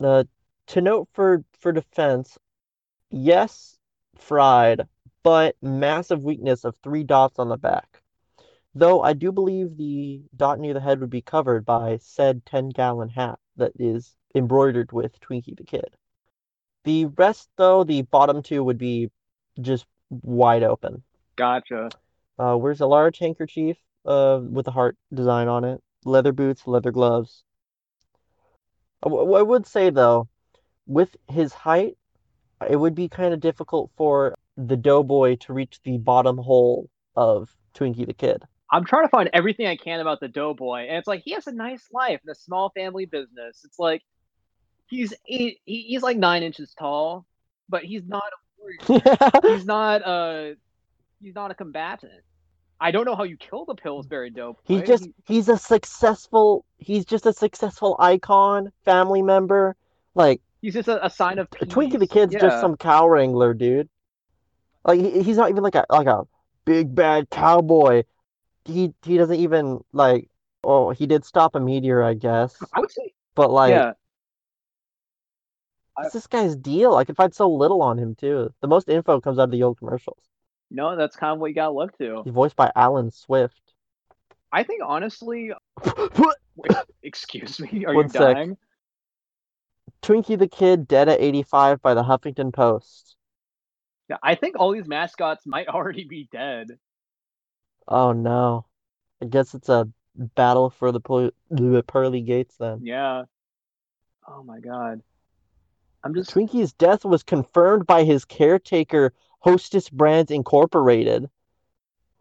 uh, 0.00 0.24
to 0.68 0.80
note 0.80 1.08
for 1.12 1.42
for 1.58 1.72
defense, 1.72 2.38
yes, 3.10 3.78
fried, 4.16 4.86
but 5.22 5.56
massive 5.60 6.22
weakness 6.22 6.64
of 6.64 6.76
three 6.82 7.02
dots 7.02 7.38
on 7.38 7.48
the 7.48 7.56
back. 7.56 8.02
Though 8.74 9.02
I 9.02 9.14
do 9.14 9.32
believe 9.32 9.76
the 9.76 10.22
dot 10.36 10.60
near 10.60 10.74
the 10.74 10.80
head 10.80 11.00
would 11.00 11.10
be 11.10 11.22
covered 11.22 11.64
by 11.64 11.98
said 12.00 12.44
10 12.44 12.68
gallon 12.68 13.08
hat 13.08 13.38
that 13.56 13.72
is 13.78 14.14
embroidered 14.34 14.92
with 14.92 15.18
Twinkie 15.18 15.56
the 15.56 15.64
Kid. 15.64 15.96
The 16.84 17.06
rest, 17.06 17.48
though, 17.56 17.84
the 17.84 18.02
bottom 18.02 18.42
two 18.42 18.62
would 18.62 18.78
be 18.78 19.10
just 19.60 19.86
wide 20.10 20.62
open. 20.62 21.02
Gotcha. 21.36 21.90
Uh, 22.38 22.56
wears 22.56 22.80
a 22.80 22.86
large 22.86 23.18
handkerchief 23.18 23.76
uh, 24.04 24.40
with 24.42 24.68
a 24.68 24.70
heart 24.70 24.96
design 25.12 25.48
on 25.48 25.64
it, 25.64 25.82
leather 26.04 26.32
boots, 26.32 26.66
leather 26.66 26.92
gloves. 26.92 27.44
I 29.02 29.08
w- 29.08 29.34
I 29.34 29.42
would 29.42 29.66
say 29.66 29.90
though, 29.90 30.28
with 30.86 31.16
his 31.28 31.52
height, 31.52 31.96
it 32.68 32.76
would 32.76 32.94
be 32.94 33.08
kind 33.08 33.34
of 33.34 33.40
difficult 33.40 33.90
for 33.96 34.34
the 34.56 34.76
doughboy 34.76 35.36
to 35.36 35.52
reach 35.52 35.80
the 35.84 35.98
bottom 35.98 36.38
hole 36.38 36.88
of 37.14 37.54
Twinkie 37.74 38.06
the 38.06 38.14
Kid. 38.14 38.42
I'm 38.70 38.84
trying 38.84 39.04
to 39.04 39.08
find 39.08 39.30
everything 39.32 39.66
I 39.66 39.76
can 39.76 40.00
about 40.00 40.20
the 40.20 40.28
Doughboy, 40.28 40.86
and 40.88 40.96
it's 40.96 41.06
like 41.06 41.22
he 41.24 41.32
has 41.32 41.46
a 41.46 41.52
nice 41.52 41.86
life 41.92 42.20
in 42.24 42.30
a 42.30 42.34
small 42.34 42.70
family 42.70 43.06
business. 43.06 43.62
It's 43.64 43.78
like 43.78 44.02
he's 44.88 45.14
eight, 45.28 45.60
he, 45.64 45.82
he's 45.82 46.02
like 46.02 46.16
nine 46.16 46.42
inches 46.42 46.74
tall, 46.78 47.26
but 47.68 47.84
he's 47.84 48.02
not. 48.06 48.24
he's 49.42 49.64
not 49.66 50.02
a 50.02 50.54
he's 51.20 51.34
not 51.34 51.50
a 51.50 51.54
combatant. 51.54 52.22
I 52.78 52.90
don't 52.90 53.06
know 53.06 53.16
how 53.16 53.22
you 53.22 53.36
kill 53.36 53.64
the 53.64 53.74
Pillsbury 53.74 54.30
Doughboy. 54.30 54.60
He's 54.64 54.82
just 54.82 55.08
he's 55.26 55.48
a 55.48 55.56
successful 55.56 56.64
he's 56.78 57.04
just 57.04 57.26
a 57.26 57.32
successful 57.32 57.96
icon, 57.98 58.72
family 58.84 59.22
member. 59.22 59.76
Like 60.14 60.40
he's 60.60 60.74
just 60.74 60.88
a, 60.88 61.04
a 61.04 61.10
sign 61.10 61.38
of 61.38 61.50
peace. 61.50 61.68
Twinkie 61.68 61.98
the 61.98 62.06
Kid's 62.06 62.34
Yeah. 62.34 62.40
just 62.40 62.60
some 62.60 62.76
cow 62.76 63.08
wrangler, 63.08 63.54
dude. 63.54 63.88
Like 64.84 65.00
he, 65.00 65.22
he's 65.22 65.36
not 65.36 65.50
even 65.50 65.62
like 65.62 65.74
a 65.74 65.86
like 65.88 66.06
a 66.06 66.24
big 66.64 66.94
bad 66.94 67.30
cowboy. 67.30 68.04
He 68.64 68.92
he 69.04 69.16
doesn't 69.16 69.36
even 69.40 69.80
like. 69.92 70.28
Oh, 70.68 70.90
he 70.90 71.06
did 71.06 71.24
stop 71.24 71.54
a 71.54 71.60
meteor, 71.60 72.02
I 72.02 72.14
guess. 72.14 72.56
I 72.74 72.80
would 72.80 72.90
say 72.90 73.14
But 73.36 73.52
like, 73.52 73.70
yeah. 73.70 73.92
What's 75.96 76.12
this 76.12 76.26
guy's 76.26 76.56
deal? 76.56 76.94
I 76.94 77.04
can 77.04 77.14
find 77.14 77.34
so 77.34 77.48
little 77.48 77.82
on 77.82 77.98
him 77.98 78.14
too. 78.14 78.52
The 78.60 78.68
most 78.68 78.88
info 78.88 79.20
comes 79.20 79.38
out 79.38 79.44
of 79.44 79.50
the 79.50 79.62
old 79.62 79.78
commercials. 79.78 80.18
No, 80.70 80.96
that's 80.96 81.16
kind 81.16 81.32
of 81.32 81.38
what 81.38 81.46
you 81.46 81.54
gotta 81.54 81.72
look 81.72 81.96
to. 81.98 82.22
He's 82.24 82.32
voiced 82.32 82.56
by 82.56 82.70
Allen 82.74 83.10
Swift. 83.10 83.60
I 84.52 84.62
think 84.62 84.82
honestly, 84.84 85.52
excuse 87.02 87.60
me, 87.60 87.84
are 87.86 87.94
One 87.94 88.06
you 88.06 88.10
sec. 88.10 88.34
dying? 88.34 88.56
Twinkie 90.02 90.38
the 90.38 90.48
Kid 90.48 90.86
dead 90.86 91.08
at 91.08 91.20
85 91.20 91.80
by 91.82 91.94
the 91.94 92.02
Huffington 92.02 92.52
Post. 92.52 93.16
Yeah, 94.08 94.18
I 94.22 94.34
think 94.34 94.56
all 94.58 94.72
these 94.72 94.86
mascots 94.86 95.46
might 95.46 95.68
already 95.68 96.04
be 96.04 96.28
dead. 96.30 96.78
Oh 97.88 98.12
no. 98.12 98.66
I 99.22 99.26
guess 99.26 99.54
it's 99.54 99.68
a 99.68 99.88
battle 100.14 100.70
for 100.70 100.92
the, 100.92 101.32
the 101.50 101.82
pearly 101.86 102.20
gates 102.20 102.56
then. 102.58 102.80
Yeah. 102.82 103.22
Oh 104.28 104.42
my 104.42 104.60
god. 104.60 105.02
I'm 106.04 106.14
just 106.14 106.30
Twinkie's 106.30 106.72
death 106.72 107.04
was 107.04 107.22
confirmed 107.22 107.86
by 107.86 108.04
his 108.04 108.24
caretaker, 108.24 109.12
Hostess 109.40 109.88
Brands 109.88 110.30
Incorporated. 110.30 111.28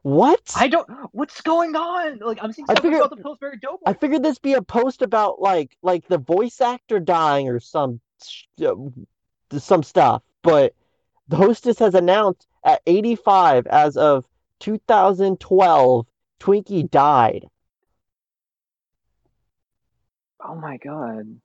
What? 0.02 0.54
I 0.56 0.68
don't 0.68 0.88
what's 1.14 1.42
going 1.42 1.76
on? 1.76 2.20
Like 2.20 2.38
I'm 2.42 2.54
seeing 2.54 2.68
figured- 2.68 2.96
about 2.96 3.10
the 3.10 3.24
Pillsbury 3.24 3.58
Doughboy. 3.58 3.84
I 3.88 3.94
figured 3.94 4.22
this 4.22 4.38
be 4.38 4.54
a 4.54 4.62
post 4.62 5.02
about 5.02 5.42
like 5.42 5.76
like 5.82 6.08
the 6.08 6.20
voice 6.20 6.62
actor 6.62 7.00
dying 7.00 7.50
or 7.50 7.60
some 7.60 8.00
sh- 8.24 8.44
uh, 8.64 8.76
some 9.58 9.82
stuff, 9.82 10.22
but 10.44 10.74
the 11.28 11.38
hostess 11.38 11.80
has 11.80 11.96
announced 11.96 12.46
at 12.64 12.82
85 12.86 13.66
as 13.68 13.98
of 13.98 14.26
2012, 14.60 16.06
Twinkie 16.40 16.90
died. 16.92 17.46
Oh 20.40 20.56
my 20.56 20.78
god. 20.78 21.40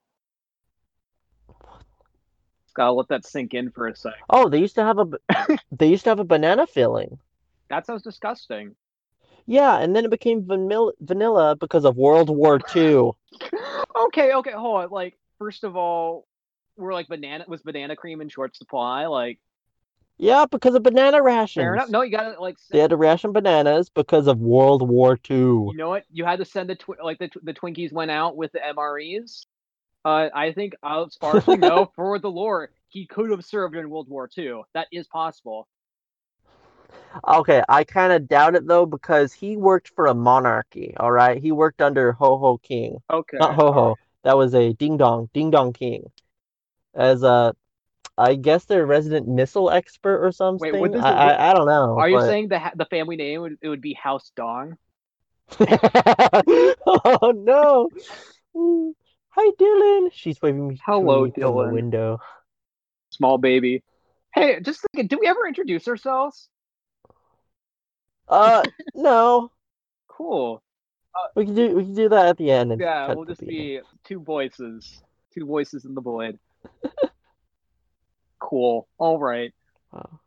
Gotta 2.81 2.93
let 2.93 3.09
that 3.09 3.27
sink 3.27 3.53
in 3.53 3.71
for 3.71 3.89
a 3.89 3.95
sec. 3.95 4.15
Oh, 4.31 4.49
they 4.49 4.57
used 4.59 4.75
to 4.77 4.83
have 4.83 4.99
a 4.99 5.07
they 5.71 5.89
used 5.89 6.05
to 6.05 6.09
have 6.11 6.19
a 6.19 6.25
banana 6.25 6.67
filling. 6.67 7.19
That 7.69 7.85
sounds 7.85 8.01
disgusting. 8.01 8.75
Yeah, 9.45 9.77
and 9.81 9.95
then 9.95 10.07
it 10.07 10.11
became 10.11 10.47
vanilla 10.47 10.93
vanilla 10.99 11.57
because 11.57 11.85
of 11.85 11.99
World 11.99 12.31
War 12.31 12.59
II. 12.75 13.11
okay, 14.07 14.33
okay, 14.33 14.53
hold 14.53 14.85
on. 14.85 14.89
Like, 14.91 15.19
first 15.39 15.63
of 15.63 15.77
all, 15.77 16.27
we're 16.79 16.95
like 16.95 17.07
banana 17.07 17.45
was 17.47 17.61
banana 17.61 17.97
cream 17.97 18.23
in 18.23 18.31
short 18.31 18.57
supply. 18.57 19.05
Like, 19.09 19.39
Yeah, 20.17 20.47
because 20.51 20.75
of 20.75 20.83
banana 20.83 21.23
rations. 21.23 21.63
fair 21.63 21.75
enough. 21.75 21.91
No, 21.91 22.01
you 22.01 22.11
gotta 22.17 22.41
like. 22.41 22.57
They 22.71 22.79
had 22.79 22.89
to 22.91 22.97
ration 22.97 23.33
bananas 23.33 23.91
because 23.91 24.27
of 24.27 24.39
World 24.41 24.89
War 24.89 25.19
II. 25.31 25.37
you 25.37 25.73
know 25.75 25.91
what? 25.91 26.05
You 26.11 26.25
had 26.25 26.39
to 26.39 26.47
send 26.47 26.71
the 26.71 26.77
twi- 26.77 26.97
like 27.05 27.19
the 27.19 27.29
tw- 27.29 27.45
the 27.45 27.53
Twinkies 27.53 27.93
went 27.93 28.11
out 28.11 28.39
with 28.39 28.53
the 28.53 28.61
MREs. 28.61 29.45
Uh, 30.05 30.29
I 30.35 30.53
think 30.53 30.75
as 30.85 31.17
far 31.17 31.37
as 31.37 31.47
we 31.47 31.57
know, 31.57 31.91
for 31.97 32.19
the 32.19 32.31
lore, 32.31 32.71
he 32.89 33.07
could 33.07 33.31
have 33.31 33.45
served 33.45 33.77
in 33.77 33.91
World 33.91 34.09
War 34.09 34.29
II. 34.37 34.63
That 34.75 34.89
is 34.93 35.07
possible. 35.09 35.69
Okay, 37.27 37.63
I 37.69 37.85
kind 37.85 38.13
of 38.13 38.29
doubt 38.29 38.55
it 38.55 38.67
though 38.67 38.87
because 38.87 39.33
he 39.33 39.57
worked 39.57 39.89
for 39.89 40.07
a 40.07 40.15
monarchy. 40.15 40.95
All 40.97 41.13
right, 41.13 41.41
he 41.41 41.53
worked 41.53 41.83
under 41.83 42.13
Ho 42.13 42.39
Ho 42.39 42.59
King, 42.59 42.99
Okay. 43.13 43.39
not 43.39 43.55
Ho 43.55 43.73
Ho. 43.73 43.99
That 44.25 44.37
was 44.37 44.55
a 44.55 44.73
Ding 44.73 44.97
Dong, 44.97 45.29
Ding 45.35 45.51
Dong 45.51 45.73
King, 45.73 46.11
as 46.95 47.23
a, 47.23 47.55
I 48.17 48.35
guess 48.35 48.65
their 48.65 48.87
resident 48.87 49.29
missile 49.29 49.71
expert 49.71 50.25
or 50.25 50.33
something. 50.33 50.81
what 50.81 50.93
does 50.93 51.05
I, 51.05 51.31
I 51.31 51.51
I 51.51 51.55
don't 51.55 51.67
know. 51.67 51.99
Are 51.99 52.09
you 52.09 52.21
saying 52.21 52.49
the 52.49 52.61
the 52.77 52.87
family 52.87 53.17
name 53.17 53.43
would 53.43 53.57
it 53.61 53.69
would 53.69 53.81
be 53.83 53.95
House 53.95 54.33
Dong? 54.37 54.77
oh 56.87 57.33
no! 57.35 57.89
Hi 59.43 59.51
Dylan. 59.59 60.11
She's 60.13 60.43
waving 60.43 60.69
me 60.69 60.79
Hello, 60.85 61.25
from 61.25 61.33
the 61.35 61.47
Dylan. 61.47 61.73
window. 61.73 62.21
Small 63.09 63.39
baby. 63.39 63.83
Hey, 64.35 64.61
just 64.61 64.85
thinking, 64.93 65.07
did 65.09 65.19
we 65.19 65.27
ever 65.27 65.47
introduce 65.49 65.89
ourselves? 65.89 66.51
Uh, 68.29 68.63
no. 68.95 69.51
Cool. 70.09 70.63
We 71.35 71.47
can 71.47 71.55
do 71.55 71.75
we 71.75 71.85
can 71.85 71.95
do 71.95 72.11
that 72.11 72.27
at 72.27 72.37
the 72.37 72.51
end. 72.51 72.79
Yeah, 72.79 73.15
we'll 73.15 73.25
just 73.25 73.41
be 73.41 73.81
two 74.05 74.21
voices. 74.21 75.03
Two 75.33 75.47
voices 75.47 75.87
in 75.87 75.95
the 75.95 76.03
void. 76.03 76.39
cool. 78.41 78.89
All 78.99 79.19
right. 79.19 79.55
Wow. 79.91 80.21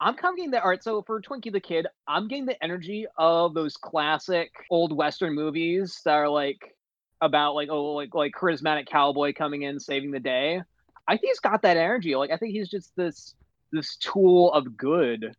I'm 0.00 0.14
kind 0.14 0.32
of 0.32 0.36
getting. 0.38 0.54
All 0.54 0.70
right, 0.70 0.82
so 0.82 1.02
for 1.02 1.20
Twinkie 1.20 1.52
the 1.52 1.60
Kid, 1.60 1.88
I'm 2.08 2.28
getting 2.28 2.46
the 2.46 2.62
energy 2.64 3.06
of 3.18 3.52
those 3.52 3.76
classic 3.76 4.50
old 4.70 4.96
Western 4.96 5.34
movies 5.34 6.00
that 6.06 6.14
are 6.14 6.30
like 6.30 6.74
about 7.20 7.54
like 7.54 7.68
oh 7.70 7.92
like 7.94 8.14
like 8.14 8.32
charismatic 8.32 8.86
cowboy 8.86 9.32
coming 9.32 9.62
in 9.62 9.80
saving 9.80 10.10
the 10.10 10.20
day. 10.20 10.62
I 11.06 11.12
think 11.16 11.26
he's 11.30 11.40
got 11.40 11.62
that 11.62 11.76
energy. 11.76 12.16
Like 12.16 12.30
I 12.30 12.36
think 12.36 12.52
he's 12.52 12.68
just 12.68 12.94
this 12.96 13.34
this 13.72 13.96
tool 13.96 14.52
of 14.52 14.76
good 14.76 15.34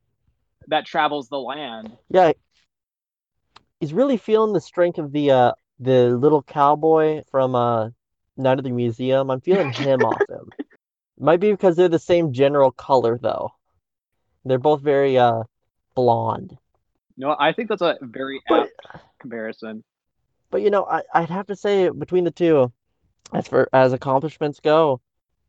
that 0.68 0.86
travels 0.86 1.30
the 1.30 1.40
land. 1.40 1.92
Yeah, 2.10 2.32
he's 3.80 3.94
really 3.94 4.18
feeling 4.18 4.54
the 4.54 4.62
strength 4.62 4.98
of 4.98 5.12
the 5.12 5.32
uh 5.32 5.52
the 5.80 6.10
little 6.10 6.42
cowboy 6.44 7.24
from 7.32 7.56
uh 7.56 7.90
Night 8.38 8.58
of 8.58 8.64
the 8.64 8.72
Museum. 8.72 9.30
I'm 9.32 9.42
feeling 9.42 9.72
him 9.74 10.02
off 10.02 10.22
him. 10.30 10.50
Might 11.18 11.40
be 11.40 11.52
because 11.52 11.76
they're 11.76 11.88
the 11.88 12.00
same 12.00 12.34
general 12.34 12.72
color 12.72 13.18
though. 13.18 13.52
They're 14.44 14.60
both 14.60 14.82
very 14.82 15.18
uh 15.18 15.44
blonde. 15.96 16.58
No, 17.18 17.36
I 17.40 17.54
think 17.54 17.70
that's 17.70 17.82
a 17.82 17.98
very 18.02 18.42
But- 18.50 18.70
comparison. 19.20 19.84
But 20.56 20.62
you 20.62 20.70
know, 20.70 20.86
I 20.86 21.02
I'd 21.14 21.30
have 21.32 21.48
to 21.48 21.56
say 21.58 21.90
between 21.90 22.24
the 22.24 22.32
two, 22.32 22.72
as 23.34 23.46
for 23.46 23.68
as 23.74 23.92
accomplishments 23.92 24.62
go, 24.62 25.02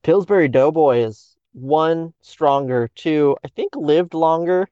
Pillsbury 0.03 0.49
Doughboy 0.49 1.05
is 1.05 1.37
one 1.53 2.13
stronger, 2.23 2.91
two 2.97 3.37
I 3.45 3.49
think 3.55 3.77
lived 3.77 4.15
longer, 4.15 4.67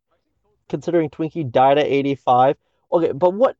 considering 0.68 1.08
Twinkie 1.08 1.48
died 1.52 1.78
at 1.78 1.86
85. 1.86 2.56
Okay, 2.90 3.12
but 3.12 3.32
what? 3.32 3.56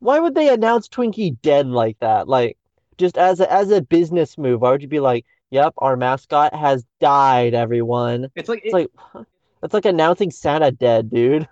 Why 0.00 0.18
would 0.18 0.34
they 0.34 0.52
announce 0.52 0.88
Twinkie 0.88 1.40
dead 1.40 1.68
like 1.68 2.00
that? 2.00 2.26
Like, 2.26 2.58
just 2.96 3.16
as 3.16 3.38
a 3.38 3.48
as 3.48 3.70
a 3.70 3.80
business 3.80 4.38
move, 4.38 4.60
why 4.62 4.72
would 4.72 4.82
you 4.82 4.88
be 4.88 4.98
like, 4.98 5.24
"Yep, 5.50 5.74
our 5.78 5.96
mascot 5.96 6.52
has 6.52 6.84
died, 6.98 7.54
everyone"? 7.54 8.26
It's 8.34 8.48
like, 8.48 8.62
It's 8.64 8.74
it, 8.74 8.90
like 9.14 9.26
that's 9.60 9.74
like 9.74 9.84
announcing 9.84 10.32
Santa 10.32 10.72
dead, 10.72 11.10
dude. 11.10 11.48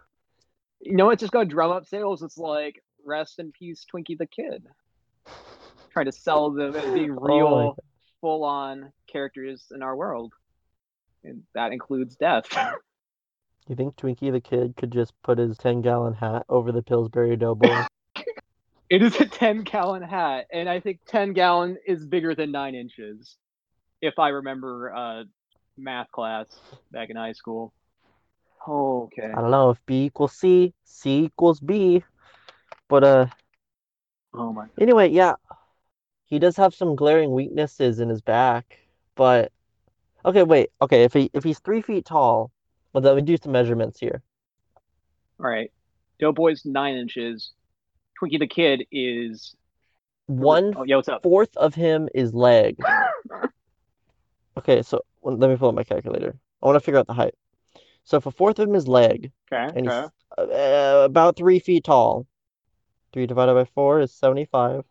you 0.80 0.96
know, 0.96 1.10
it's 1.10 1.20
just 1.20 1.32
gonna 1.32 1.44
drum 1.44 1.70
up 1.70 1.86
sales. 1.86 2.24
It's 2.24 2.36
like 2.36 2.82
rest 3.06 3.38
in 3.38 3.52
peace, 3.52 3.86
Twinkie 3.92 4.18
the 4.18 4.26
Kid. 4.26 4.66
Trying 5.92 6.06
to 6.06 6.12
sell 6.12 6.50
them 6.50 6.74
as 6.76 6.84
being 6.92 7.16
Oh 7.16 7.20
real, 7.20 7.76
full 8.20 8.44
on 8.44 8.92
characters 9.06 9.66
in 9.74 9.82
our 9.82 9.96
world, 9.96 10.32
and 11.24 11.42
that 11.54 11.72
includes 11.72 12.16
death. 12.16 12.46
You 13.68 13.74
think 13.74 13.96
Twinkie 13.96 14.30
the 14.30 14.40
Kid 14.40 14.76
could 14.76 14.92
just 14.92 15.12
put 15.22 15.38
his 15.38 15.56
10 15.58 15.82
gallon 15.82 16.14
hat 16.14 16.44
over 16.48 16.70
the 16.70 16.82
Pillsbury 16.82 17.36
Doughboy? 17.36 17.84
It 18.88 19.02
is 19.02 19.18
a 19.20 19.24
10 19.24 19.62
gallon 19.62 20.02
hat, 20.02 20.46
and 20.52 20.68
I 20.68 20.78
think 20.78 21.00
10 21.08 21.32
gallon 21.32 21.76
is 21.88 22.06
bigger 22.06 22.36
than 22.36 22.52
9 22.52 22.76
inches, 22.76 23.36
if 24.00 24.16
I 24.20 24.28
remember 24.28 24.94
uh, 24.94 25.24
math 25.76 26.10
class 26.12 26.46
back 26.92 27.10
in 27.10 27.16
high 27.16 27.32
school. 27.32 27.72
Okay. 28.68 29.24
I 29.24 29.40
don't 29.40 29.50
know 29.50 29.70
if 29.70 29.78
B 29.86 30.04
equals 30.04 30.34
C, 30.34 30.72
C 30.84 31.24
equals 31.24 31.58
B. 31.58 32.04
But 32.88 33.04
uh 33.04 33.26
Oh 34.34 34.52
my. 34.52 34.66
anyway, 34.78 35.08
yeah. 35.08 35.34
He 36.26 36.38
does 36.38 36.56
have 36.56 36.74
some 36.74 36.96
glaring 36.96 37.32
weaknesses 37.32 38.00
in 38.00 38.08
his 38.08 38.20
back, 38.20 38.78
but 39.14 39.52
okay, 40.24 40.42
wait. 40.42 40.70
Okay, 40.82 41.04
if 41.04 41.12
he 41.12 41.30
if 41.32 41.44
he's 41.44 41.60
three 41.60 41.82
feet 41.82 42.04
tall, 42.04 42.50
well 42.92 43.02
let 43.02 43.16
me 43.16 43.22
do 43.22 43.36
some 43.36 43.52
measurements 43.52 43.98
here. 44.00 44.22
All 45.38 45.46
right. 45.46 45.70
Doughboy's 46.18 46.64
9 46.64 46.96
inches. 46.96 47.52
Twinkie 48.20 48.38
the 48.38 48.46
Kid 48.46 48.86
is. 48.90 49.54
One 50.26 50.74
Oh, 50.76 50.82
yeah, 50.84 50.96
what's 50.96 51.08
up? 51.08 51.22
fourth 51.22 51.56
of 51.56 51.74
him 51.74 52.08
is 52.14 52.34
leg. 52.34 52.76
Okay, 54.58 54.80
so 54.82 55.02
let 55.22 55.50
me 55.50 55.56
pull 55.56 55.68
up 55.68 55.74
my 55.74 55.84
calculator. 55.84 56.34
I 56.62 56.66
want 56.66 56.76
to 56.76 56.80
figure 56.80 56.98
out 56.98 57.06
the 57.06 57.12
height. 57.12 57.34
So 58.04 58.16
if 58.16 58.24
a 58.24 58.30
fourth 58.30 58.58
of 58.58 58.68
him 58.68 58.74
is 58.74 58.88
leg, 58.88 59.30
Okay. 59.52 59.78
and 59.78 59.86
okay. 59.86 60.00
he's 60.38 60.48
uh, 60.48 61.02
about 61.04 61.36
three 61.36 61.58
feet 61.58 61.84
tall. 61.84 62.26
Three 63.16 63.26
divided 63.26 63.54
by 63.54 63.64
four 63.64 64.00
is 64.00 64.12
75. 64.12 64.84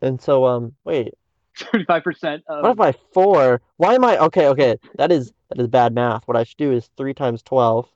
And 0.00 0.20
so, 0.20 0.44
um, 0.44 0.76
wait, 0.84 1.12
35% 1.58 2.42
of. 2.46 2.62
what 2.62 2.70
if 2.70 2.80
I 2.80 2.92
four? 3.12 3.60
Why 3.78 3.96
am 3.96 4.04
I 4.04 4.16
okay? 4.26 4.46
Okay, 4.46 4.76
that 4.94 5.10
is 5.10 5.32
that 5.48 5.60
is 5.60 5.66
bad 5.66 5.92
math. 5.92 6.28
What 6.28 6.36
I 6.36 6.44
should 6.44 6.56
do 6.56 6.70
is 6.70 6.88
three 6.96 7.14
times 7.14 7.42
12 7.42 7.88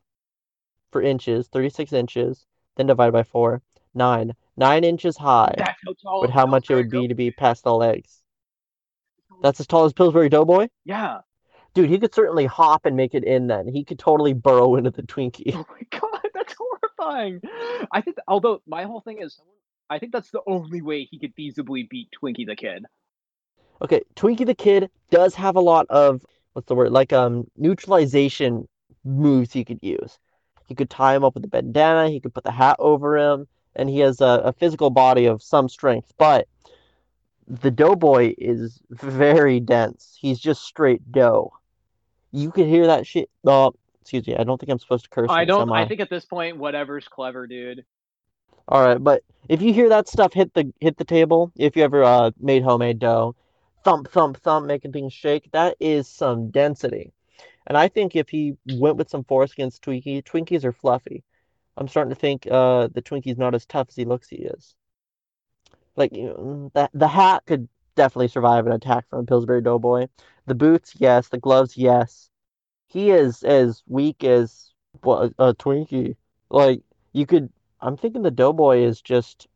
for 0.90 1.00
inches, 1.00 1.46
36 1.46 1.92
inches, 1.92 2.44
then 2.74 2.88
divide 2.88 3.12
by 3.12 3.22
four, 3.22 3.62
nine, 3.94 4.34
nine 4.56 4.82
inches 4.82 5.16
high. 5.16 5.54
That's 5.56 5.78
how 5.86 5.92
tall. 6.02 6.20
But 6.22 6.30
how 6.30 6.46
much 6.46 6.68
it 6.68 6.74
would 6.74 6.90
be 6.90 7.06
to 7.06 7.14
be 7.14 7.30
past 7.30 7.62
the 7.62 7.72
legs? 7.72 8.22
That's 9.42 9.60
as 9.60 9.68
tall 9.68 9.84
as 9.84 9.92
Pillsbury 9.92 10.28
Doughboy? 10.28 10.70
Yeah. 10.84 11.18
Dude, 11.72 11.88
he 11.88 12.00
could 12.00 12.12
certainly 12.12 12.46
hop 12.46 12.84
and 12.84 12.96
make 12.96 13.14
it 13.14 13.22
in 13.22 13.46
then. 13.46 13.68
He 13.68 13.84
could 13.84 14.00
totally 14.00 14.32
burrow 14.32 14.74
into 14.74 14.90
the 14.90 15.02
Twinkie. 15.02 15.54
Oh 15.54 15.64
my 15.70 16.00
god, 16.00 16.30
that's 16.34 16.54
horrifying. 16.98 17.40
I 17.92 18.00
think, 18.00 18.16
although 18.28 18.62
my 18.66 18.84
whole 18.84 19.00
thing 19.00 19.20
is, 19.20 19.38
I 19.88 19.98
think 19.98 20.12
that's 20.12 20.30
the 20.30 20.42
only 20.46 20.82
way 20.82 21.08
he 21.10 21.18
could 21.18 21.34
feasibly 21.36 21.88
beat 21.88 22.08
Twinkie 22.20 22.46
the 22.46 22.56
Kid. 22.56 22.84
Okay, 23.82 24.02
Twinkie 24.14 24.46
the 24.46 24.54
Kid 24.54 24.90
does 25.10 25.34
have 25.34 25.56
a 25.56 25.60
lot 25.60 25.86
of 25.90 26.24
what's 26.54 26.66
the 26.66 26.74
word? 26.74 26.92
Like 26.92 27.12
um 27.12 27.46
neutralization 27.56 28.66
moves 29.04 29.52
he 29.52 29.64
could 29.64 29.78
use. 29.82 30.18
He 30.66 30.74
could 30.74 30.90
tie 30.90 31.14
him 31.14 31.24
up 31.24 31.34
with 31.34 31.44
a 31.44 31.48
bandana, 31.48 32.08
he 32.08 32.18
could 32.18 32.34
put 32.34 32.42
the 32.44 32.50
hat 32.50 32.76
over 32.78 33.16
him, 33.16 33.46
and 33.76 33.88
he 33.88 34.00
has 34.00 34.20
a, 34.20 34.42
a 34.44 34.52
physical 34.52 34.90
body 34.90 35.26
of 35.26 35.42
some 35.42 35.68
strength, 35.68 36.12
but 36.18 36.48
the 37.46 37.70
doughboy 37.70 38.34
is 38.38 38.80
very 38.90 39.60
dense. 39.60 40.16
He's 40.20 40.40
just 40.40 40.62
straight 40.62 41.12
dough. 41.12 41.52
You 42.32 42.50
could 42.50 42.66
hear 42.66 42.88
that 42.88 43.06
shit. 43.06 43.30
Oh, 43.44 43.74
excuse 44.06 44.26
me. 44.26 44.36
I 44.36 44.44
don't 44.44 44.58
think 44.58 44.70
I'm 44.70 44.78
supposed 44.78 45.04
to 45.04 45.10
curse. 45.10 45.30
I 45.30 45.44
don't. 45.44 45.62
semi. 45.62 45.82
I 45.82 45.88
think 45.88 46.00
at 46.00 46.08
this 46.08 46.24
point, 46.24 46.58
whatever's 46.58 47.08
clever, 47.08 47.46
dude. 47.46 47.84
All 48.68 48.84
right, 48.84 49.02
but 49.02 49.22
if 49.48 49.62
you 49.62 49.72
hear 49.72 49.88
that 49.88 50.08
stuff 50.08 50.32
hit 50.32 50.54
the 50.54 50.72
hit 50.80 50.96
the 50.96 51.04
table, 51.04 51.52
if 51.56 51.76
you 51.76 51.82
ever 51.82 52.04
uh, 52.04 52.30
made 52.38 52.62
homemade 52.62 53.00
dough, 53.00 53.34
thump 53.84 54.10
thump 54.10 54.38
thump, 54.38 54.66
making 54.66 54.92
things 54.92 55.12
shake, 55.12 55.50
that 55.52 55.76
is 55.80 56.08
some 56.08 56.50
density. 56.50 57.12
And 57.66 57.76
I 57.76 57.88
think 57.88 58.14
if 58.14 58.28
he 58.28 58.56
went 58.74 58.96
with 58.96 59.10
some 59.10 59.24
force 59.24 59.52
against 59.52 59.82
Twinkie, 59.82 60.22
Twinkies 60.22 60.64
are 60.64 60.72
fluffy. 60.72 61.24
I'm 61.76 61.88
starting 61.88 62.14
to 62.14 62.20
think 62.20 62.46
uh, 62.46 62.88
the 62.92 63.02
Twinkie's 63.02 63.38
not 63.38 63.54
as 63.54 63.66
tough 63.66 63.88
as 63.88 63.96
he 63.96 64.04
looks 64.04 64.28
he 64.28 64.36
is. 64.36 64.76
Like 65.96 66.14
you 66.14 66.26
know, 66.26 66.70
the 66.74 66.90
the 66.94 67.08
hat 67.08 67.42
could 67.46 67.68
definitely 67.96 68.28
survive 68.28 68.66
an 68.66 68.72
attack 68.72 69.08
from 69.08 69.20
a 69.20 69.24
Pillsbury 69.24 69.62
Doughboy. 69.62 70.06
The 70.46 70.54
boots, 70.54 70.94
yes. 70.98 71.28
The 71.28 71.38
gloves, 71.38 71.76
yes. 71.76 72.30
He 72.86 73.10
is 73.10 73.42
as 73.42 73.82
weak 73.86 74.24
as 74.24 74.70
well, 75.02 75.30
a 75.38 75.54
Twinkie. 75.54 76.16
Like 76.50 76.82
you 77.12 77.26
could. 77.26 77.50
I'm 77.80 77.96
thinking 77.96 78.22
the 78.22 78.30
Doughboy 78.30 78.78
is 78.78 79.00
just 79.00 79.46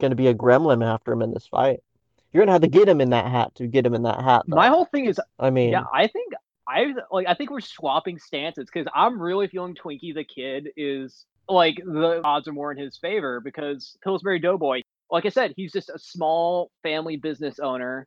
going 0.00 0.10
to 0.10 0.16
be 0.16 0.28
a 0.28 0.34
gremlin 0.34 0.84
after 0.84 1.12
him 1.12 1.22
in 1.22 1.32
this 1.32 1.46
fight. 1.46 1.80
You're 2.32 2.44
gonna 2.44 2.52
have 2.52 2.62
to 2.62 2.68
get 2.68 2.88
him 2.88 3.00
in 3.00 3.10
that 3.10 3.30
hat 3.30 3.54
to 3.56 3.66
get 3.66 3.86
him 3.86 3.94
in 3.94 4.02
that 4.02 4.22
hat. 4.22 4.42
Though. 4.46 4.56
My 4.56 4.68
whole 4.68 4.84
thing 4.84 5.06
is, 5.06 5.18
I 5.38 5.50
mean, 5.50 5.70
yeah, 5.70 5.84
I 5.92 6.06
think 6.06 6.34
I 6.68 6.92
like. 7.10 7.26
I 7.26 7.34
think 7.34 7.50
we're 7.50 7.60
swapping 7.60 8.18
stances 8.18 8.68
because 8.70 8.86
I'm 8.94 9.20
really 9.20 9.48
feeling 9.48 9.74
Twinkie 9.74 10.14
the 10.14 10.24
Kid 10.24 10.68
is 10.76 11.24
like 11.48 11.76
the 11.76 12.20
odds 12.24 12.46
are 12.46 12.52
more 12.52 12.72
in 12.72 12.78
his 12.78 12.98
favor 12.98 13.40
because 13.40 13.96
Pillsbury 14.02 14.38
Doughboy, 14.38 14.82
like 15.10 15.24
I 15.24 15.30
said, 15.30 15.54
he's 15.56 15.72
just 15.72 15.88
a 15.88 15.98
small 15.98 16.70
family 16.82 17.16
business 17.16 17.58
owner 17.58 18.06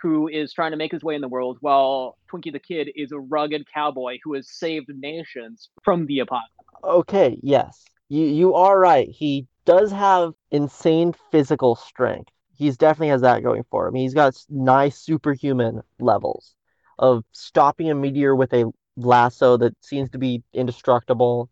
who 0.00 0.28
is 0.28 0.52
trying 0.52 0.70
to 0.70 0.76
make 0.76 0.92
his 0.92 1.02
way 1.02 1.14
in 1.14 1.20
the 1.20 1.28
world, 1.28 1.58
while 1.60 2.16
Twinkie 2.30 2.52
the 2.52 2.58
Kid 2.58 2.90
is 2.94 3.12
a 3.12 3.18
rugged 3.18 3.66
cowboy 3.72 4.18
who 4.22 4.34
has 4.34 4.48
saved 4.48 4.88
nations 4.88 5.70
from 5.82 6.06
the 6.06 6.20
apocalypse. 6.20 6.84
Okay, 6.84 7.38
yes. 7.42 7.84
You 8.08 8.24
you 8.24 8.54
are 8.54 8.78
right. 8.78 9.08
He 9.08 9.46
does 9.64 9.90
have 9.90 10.32
insane 10.50 11.14
physical 11.30 11.74
strength. 11.76 12.30
He's 12.56 12.76
definitely 12.76 13.08
has 13.08 13.20
that 13.22 13.42
going 13.42 13.64
for 13.70 13.88
him. 13.88 13.94
He's 13.94 14.14
got 14.14 14.34
nice 14.48 14.98
superhuman 14.98 15.82
levels 16.00 16.54
of 16.98 17.24
stopping 17.32 17.90
a 17.90 17.94
meteor 17.94 18.34
with 18.34 18.52
a 18.52 18.70
lasso 18.96 19.56
that 19.58 19.74
seems 19.80 20.10
to 20.10 20.18
be 20.18 20.42
indestructible. 20.52 21.50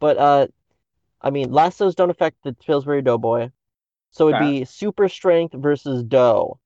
But 0.00 0.16
uh 0.18 0.46
I 1.20 1.30
mean, 1.30 1.52
lassos 1.52 1.94
don't 1.96 2.10
affect 2.10 2.36
the 2.44 2.52
Pillsbury 2.52 3.02
Doughboy. 3.02 3.50
So 4.10 4.28
it'd 4.28 4.40
be 4.40 4.64
super 4.64 5.08
strength 5.08 5.54
versus 5.54 6.02
dough. 6.02 6.60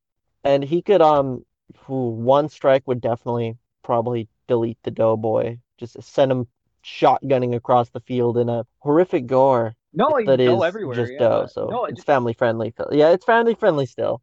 And 0.44 0.62
he 0.64 0.82
could 0.82 1.02
um 1.02 1.44
one 1.86 2.48
strike 2.48 2.86
would 2.86 3.00
definitely 3.00 3.56
probably 3.82 4.28
delete 4.48 4.78
the 4.82 4.90
Doughboy. 4.90 5.58
Just 5.78 6.00
send 6.02 6.30
him 6.32 6.48
shotgunning 6.84 7.54
across 7.54 7.90
the 7.90 8.00
field 8.00 8.36
in 8.38 8.48
a 8.48 8.66
horrific 8.80 9.26
gore 9.26 9.74
No, 9.92 10.08
that 10.24 10.40
is 10.40 10.62
everywhere. 10.62 10.94
just 10.94 11.12
yeah. 11.12 11.18
dough. 11.18 11.46
So 11.46 11.66
no, 11.70 11.84
it's 11.86 11.96
just, 11.96 12.06
family 12.06 12.32
friendly. 12.34 12.72
Yeah, 12.90 13.10
it's 13.10 13.24
family 13.24 13.54
friendly 13.54 13.86
still. 13.86 14.20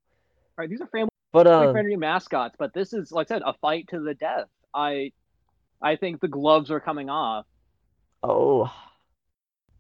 right, 0.58 0.70
these 0.70 0.82
are 0.82 0.88
family 0.88 1.10
But 1.32 1.48
um, 1.48 1.72
friendly 1.74 1.96
mascots, 1.96 2.56
but 2.58 2.74
this 2.74 2.94
is 2.94 3.12
like 3.12 3.32
I 3.32 3.36
said, 3.36 3.44
a 3.46 3.54
fight 3.62 3.88
to 3.90 4.00
the 4.00 4.14
death. 4.14 4.48
I 4.74 5.12
I 5.82 5.96
think 5.96 6.20
the 6.22 6.28
gloves 6.28 6.72
are 6.72 6.80
coming 6.80 7.10
off. 7.10 7.46
oh, 8.24 8.72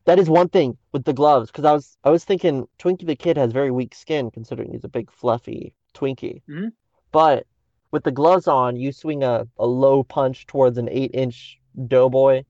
that 0.05 0.19
is 0.19 0.29
one 0.29 0.49
thing 0.49 0.77
with 0.91 1.03
the 1.05 1.13
gloves 1.13 1.47
because 1.51 1.65
I 1.65 1.73
was 1.73 1.97
I 2.03 2.09
was 2.09 2.25
thinking 2.25 2.67
Twinkie 2.79 3.05
the 3.05 3.15
Kid 3.15 3.37
has 3.37 3.51
very 3.51 3.71
weak 3.71 3.93
skin 3.95 4.31
considering 4.31 4.71
he's 4.71 4.83
a 4.83 4.89
big 4.89 5.11
fluffy 5.11 5.73
Twinkie. 5.99 6.41
Mhm. 6.49 6.71
But 7.11 7.45
with 7.91 8.03
the 8.03 8.11
gloves 8.11 8.47
on, 8.47 8.75
you 8.75 8.91
swing 8.91 9.23
a, 9.23 9.47
a 9.57 9.65
low 9.65 10.03
punch 10.03 10.45
towards 10.45 10.77
an 10.77 10.89
eight 10.89 11.11
inch 11.13 11.59
doughboy, 11.87 12.43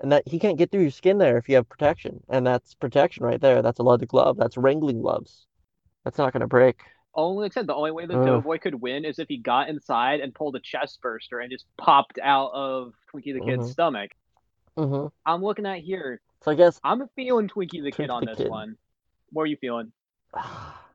and 0.00 0.12
that 0.12 0.26
he 0.26 0.38
can't 0.38 0.58
get 0.58 0.70
through 0.70 0.82
your 0.82 0.90
skin 0.90 1.18
there 1.18 1.36
if 1.36 1.48
you 1.48 1.56
have 1.56 1.68
protection, 1.68 2.22
and 2.28 2.46
that's 2.46 2.74
protection 2.74 3.24
right 3.24 3.40
there. 3.40 3.62
That's 3.62 3.80
a 3.80 3.82
leather 3.82 4.06
glove. 4.06 4.36
That's 4.36 4.56
wrangling 4.56 5.02
gloves. 5.02 5.46
That's 6.04 6.18
not 6.18 6.32
gonna 6.32 6.46
break. 6.46 6.80
Only 7.14 7.42
like 7.44 7.52
I 7.52 7.54
said, 7.54 7.66
the 7.66 7.74
only 7.74 7.90
way 7.90 8.06
the 8.06 8.14
Ugh. 8.14 8.26
Doughboy 8.26 8.58
could 8.58 8.76
win 8.80 9.04
is 9.04 9.18
if 9.18 9.28
he 9.28 9.38
got 9.38 9.68
inside 9.68 10.20
and 10.20 10.34
pulled 10.34 10.54
a 10.54 10.60
chest 10.60 11.00
burster 11.02 11.40
and 11.40 11.50
just 11.50 11.66
popped 11.76 12.18
out 12.22 12.52
of 12.52 12.94
Twinkie 13.12 13.34
the 13.34 13.40
Kid's 13.40 13.66
Mhm. 13.66 13.72
stomach. 13.72 14.10
hmm 14.76 15.06
I'm 15.26 15.42
looking 15.42 15.66
at 15.66 15.80
here. 15.80 16.20
So 16.42 16.52
I 16.52 16.54
guess 16.54 16.78
I'm 16.84 17.08
feeling 17.16 17.48
Twinkie 17.48 17.82
the 17.82 17.90
Kid 17.90 18.10
on 18.10 18.24
the 18.24 18.30
this 18.30 18.38
Kid. 18.38 18.50
one. 18.50 18.78
What 19.30 19.42
are 19.42 19.46
you 19.46 19.56
feeling? 19.56 19.92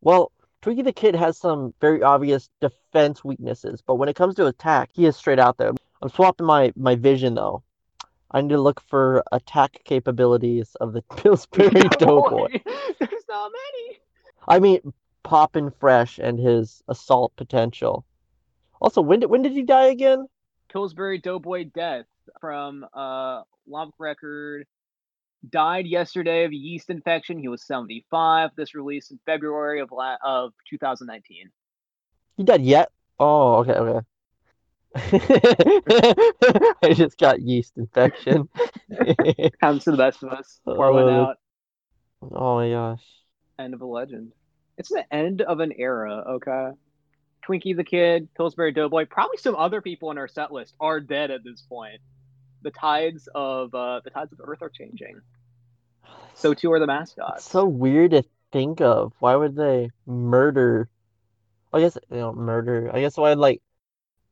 Well, 0.00 0.32
Twinkie 0.62 0.84
the 0.84 0.92
Kid 0.92 1.14
has 1.14 1.38
some 1.38 1.74
very 1.80 2.02
obvious 2.02 2.48
defense 2.60 3.24
weaknesses, 3.24 3.82
but 3.84 3.96
when 3.96 4.08
it 4.08 4.16
comes 4.16 4.34
to 4.36 4.46
attack, 4.46 4.90
he 4.92 5.06
is 5.06 5.16
straight 5.16 5.38
out 5.38 5.56
there. 5.56 5.72
I'm 6.02 6.08
swapping 6.08 6.46
my 6.46 6.72
my 6.76 6.94
vision 6.94 7.34
though. 7.34 7.62
I 8.30 8.40
need 8.40 8.50
to 8.50 8.60
look 8.60 8.80
for 8.80 9.24
attack 9.32 9.80
capabilities 9.84 10.74
of 10.80 10.92
the 10.92 11.02
Pillsbury 11.16 11.70
Doughboy. 11.98 12.48
There's 12.98 13.24
not 13.28 13.50
many. 13.52 13.98
I 14.46 14.58
mean, 14.58 14.92
Poppin' 15.22 15.70
Fresh 15.70 16.18
and 16.18 16.38
his 16.38 16.82
assault 16.88 17.34
potential. 17.36 18.04
Also, 18.80 19.00
when 19.00 19.20
did 19.20 19.30
when 19.30 19.42
did 19.42 19.52
he 19.52 19.62
die 19.62 19.86
again? 19.86 20.26
Pillsbury 20.72 21.18
Doughboy 21.18 21.64
death 21.74 22.06
from 22.40 22.84
uh 22.94 23.42
Lomp 23.68 23.92
record. 23.98 24.66
Died 25.48 25.86
yesterday 25.86 26.44
of 26.44 26.52
yeast 26.52 26.90
infection. 26.90 27.38
He 27.38 27.48
was 27.48 27.64
75. 27.66 28.50
This 28.56 28.74
released 28.74 29.10
in 29.12 29.20
February 29.24 29.80
of 29.80 29.90
la- 29.92 30.16
of 30.24 30.52
2019. 30.70 31.50
He 32.36 32.44
died 32.44 32.62
yet? 32.62 32.90
Oh, 33.20 33.56
okay, 33.64 33.72
okay. 33.72 34.06
I 36.82 36.92
just 36.94 37.18
got 37.18 37.40
yeast 37.40 37.76
infection. 37.76 38.48
Comes 39.60 39.84
to 39.84 39.90
the 39.92 39.96
best 39.96 40.22
of 40.22 40.30
us. 40.30 40.60
War 40.64 40.92
went 40.92 41.08
Uh, 41.08 41.12
out. 41.12 41.36
oh 42.32 42.56
my 42.56 42.70
gosh. 42.70 43.04
End 43.58 43.74
of 43.74 43.80
a 43.80 43.86
legend. 43.86 44.32
It's 44.76 44.88
the 44.90 45.04
end 45.12 45.42
of 45.42 45.60
an 45.60 45.72
era, 45.76 46.24
okay? 46.36 46.70
Twinkie 47.46 47.76
the 47.76 47.84
Kid, 47.84 48.28
Pillsbury 48.36 48.72
Doughboy, 48.72 49.06
probably 49.06 49.36
some 49.38 49.56
other 49.56 49.80
people 49.80 50.08
on 50.10 50.18
our 50.18 50.28
set 50.28 50.52
list 50.52 50.74
are 50.80 51.00
dead 51.00 51.30
at 51.30 51.42
this 51.44 51.62
point. 51.62 52.00
The 52.62 52.70
tides 52.70 53.28
of 53.34 53.74
uh, 53.74 54.00
the 54.04 54.10
tides 54.10 54.32
of 54.32 54.40
Earth 54.42 54.62
are 54.62 54.70
changing. 54.70 55.20
So 56.34 56.54
too 56.54 56.70
are 56.70 56.78
the 56.78 56.86
mascots. 56.86 57.42
It's 57.42 57.50
so 57.50 57.64
weird 57.66 58.12
to 58.12 58.22
think 58.52 58.80
of. 58.80 59.12
Why 59.18 59.34
would 59.34 59.56
they 59.56 59.90
murder? 60.06 60.88
I 61.72 61.80
guess 61.80 61.98
you 62.10 62.16
know, 62.16 62.32
murder. 62.32 62.90
I 62.94 63.00
guess 63.00 63.16
why 63.16 63.32
like 63.34 63.60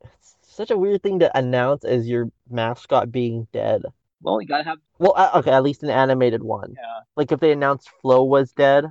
it's 0.05 0.37
such 0.43 0.71
a 0.71 0.79
weird 0.79 1.03
thing 1.03 1.19
to 1.19 1.37
announce 1.37 1.85
as 1.85 2.09
your 2.09 2.31
mascot 2.49 3.11
being 3.11 3.49
dead. 3.53 3.83
well, 4.23 4.41
you 4.41 4.47
gotta 4.47 4.62
have 4.62 4.79
Well, 5.01 5.15
uh, 5.17 5.33
okay, 5.37 5.51
at 5.51 5.65
least 5.65 5.83
an 5.83 5.91
animated 5.91 6.45
one. 6.45 6.75
yeah. 6.77 7.01
Like 7.17 7.33
if 7.33 7.41
they 7.41 7.51
announced 7.51 7.91
Flo 8.01 8.23
was 8.23 8.53
dead, 8.53 8.85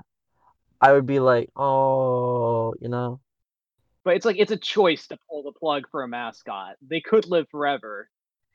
I 0.82 0.92
would 0.92 1.06
be 1.06 1.20
like, 1.20 1.50
oh, 1.56 2.74
you 2.82 2.90
know. 2.90 3.22
But 4.04 4.18
it's 4.18 4.26
like 4.26 4.38
it's 4.38 4.52
a 4.52 4.58
choice 4.58 5.08
to 5.08 5.18
pull 5.30 5.44
the 5.44 5.54
plug 5.54 5.86
for 5.90 6.04
a 6.04 6.08
mascot. 6.08 6.76
They 6.86 7.00
could 7.00 7.26
live 7.28 7.48
forever. 7.50 8.10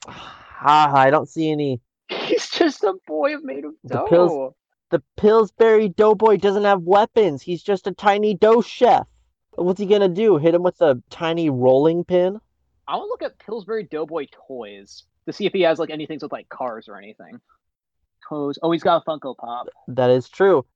I 0.07 1.09
don't 1.11 1.29
see 1.29 1.51
any. 1.51 1.81
He's 2.09 2.49
just 2.51 2.83
a 2.85 2.95
boy 3.07 3.37
made 3.43 3.65
of 3.65 3.75
The 3.85 4.05
dough. 4.05 4.57
The 4.91 5.03
Pillsbury 5.17 5.89
Doughboy 5.89 6.39
doesn't 6.39 6.65
have 6.65 6.83
weapons. 6.83 7.43
He's 7.43 7.63
just 7.63 7.87
a 7.87 7.93
tiny 7.93 8.35
dough 8.35 8.61
chef. 8.61 9.07
What's 9.55 9.79
he 9.79 9.87
gonna 9.87 10.09
do? 10.09 10.37
Hit 10.37 10.55
him 10.55 10.65
with 10.65 10.81
a 10.81 11.01
tiny 11.11 11.49
rolling 11.49 12.03
pin? 12.03 12.41
I 12.89 12.97
want 12.97 13.07
to 13.07 13.11
look 13.11 13.23
at 13.23 13.39
Pillsbury 13.39 13.85
Doughboy 13.85 14.27
toys 14.49 15.05
to 15.27 15.33
see 15.33 15.47
if 15.47 15.53
he 15.53 15.61
has 15.61 15.79
like 15.79 15.91
anything 15.91 16.19
with 16.21 16.33
like 16.33 16.49
cars 16.49 16.89
or 16.89 16.97
anything. 16.97 17.41
Toes. 18.29 18.59
Oh, 18.63 18.73
he's 18.73 18.83
got 18.83 19.03
a 19.07 19.09
Funko 19.09 19.37
Pop. 19.37 19.69
That 19.87 20.11
is 20.11 20.29
true. 20.29 20.67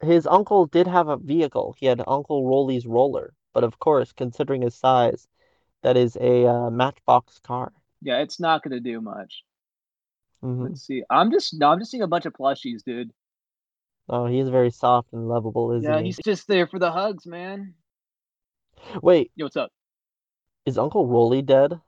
His 0.00 0.28
uncle 0.28 0.66
did 0.66 0.86
have 0.86 1.08
a 1.08 1.16
vehicle. 1.16 1.74
He 1.76 1.86
had 1.86 2.02
Uncle 2.06 2.46
Rolly's 2.46 2.86
roller, 2.86 3.34
but 3.52 3.64
of 3.64 3.80
course, 3.80 4.12
considering 4.12 4.62
his 4.62 4.76
size, 4.76 5.26
that 5.82 5.96
is 5.96 6.16
a 6.20 6.46
uh, 6.46 6.70
Matchbox 6.70 7.40
car. 7.40 7.72
Yeah, 8.02 8.18
it's 8.18 8.40
not 8.40 8.62
gonna 8.62 8.80
do 8.80 9.00
much. 9.00 9.42
hmm 10.40 10.64
Let's 10.64 10.86
see. 10.86 11.02
I'm 11.10 11.30
just 11.30 11.58
no, 11.58 11.68
I'm 11.68 11.78
just 11.78 11.90
seeing 11.90 12.02
a 12.02 12.08
bunch 12.08 12.26
of 12.26 12.32
plushies, 12.32 12.82
dude. 12.84 13.10
Oh, 14.08 14.26
he's 14.26 14.48
very 14.48 14.70
soft 14.70 15.12
and 15.12 15.28
lovable, 15.28 15.72
isn't 15.72 15.88
yeah, 15.88 15.98
he? 15.98 16.02
Yeah, 16.02 16.06
he's 16.06 16.18
just 16.24 16.48
there 16.48 16.66
for 16.66 16.78
the 16.78 16.90
hugs, 16.90 17.26
man. 17.26 17.74
Wait, 19.02 19.30
Yo, 19.36 19.46
what's 19.46 19.56
up? 19.56 19.70
is 20.66 20.78
Uncle 20.78 21.06
Rolly 21.06 21.42
dead? 21.42 21.80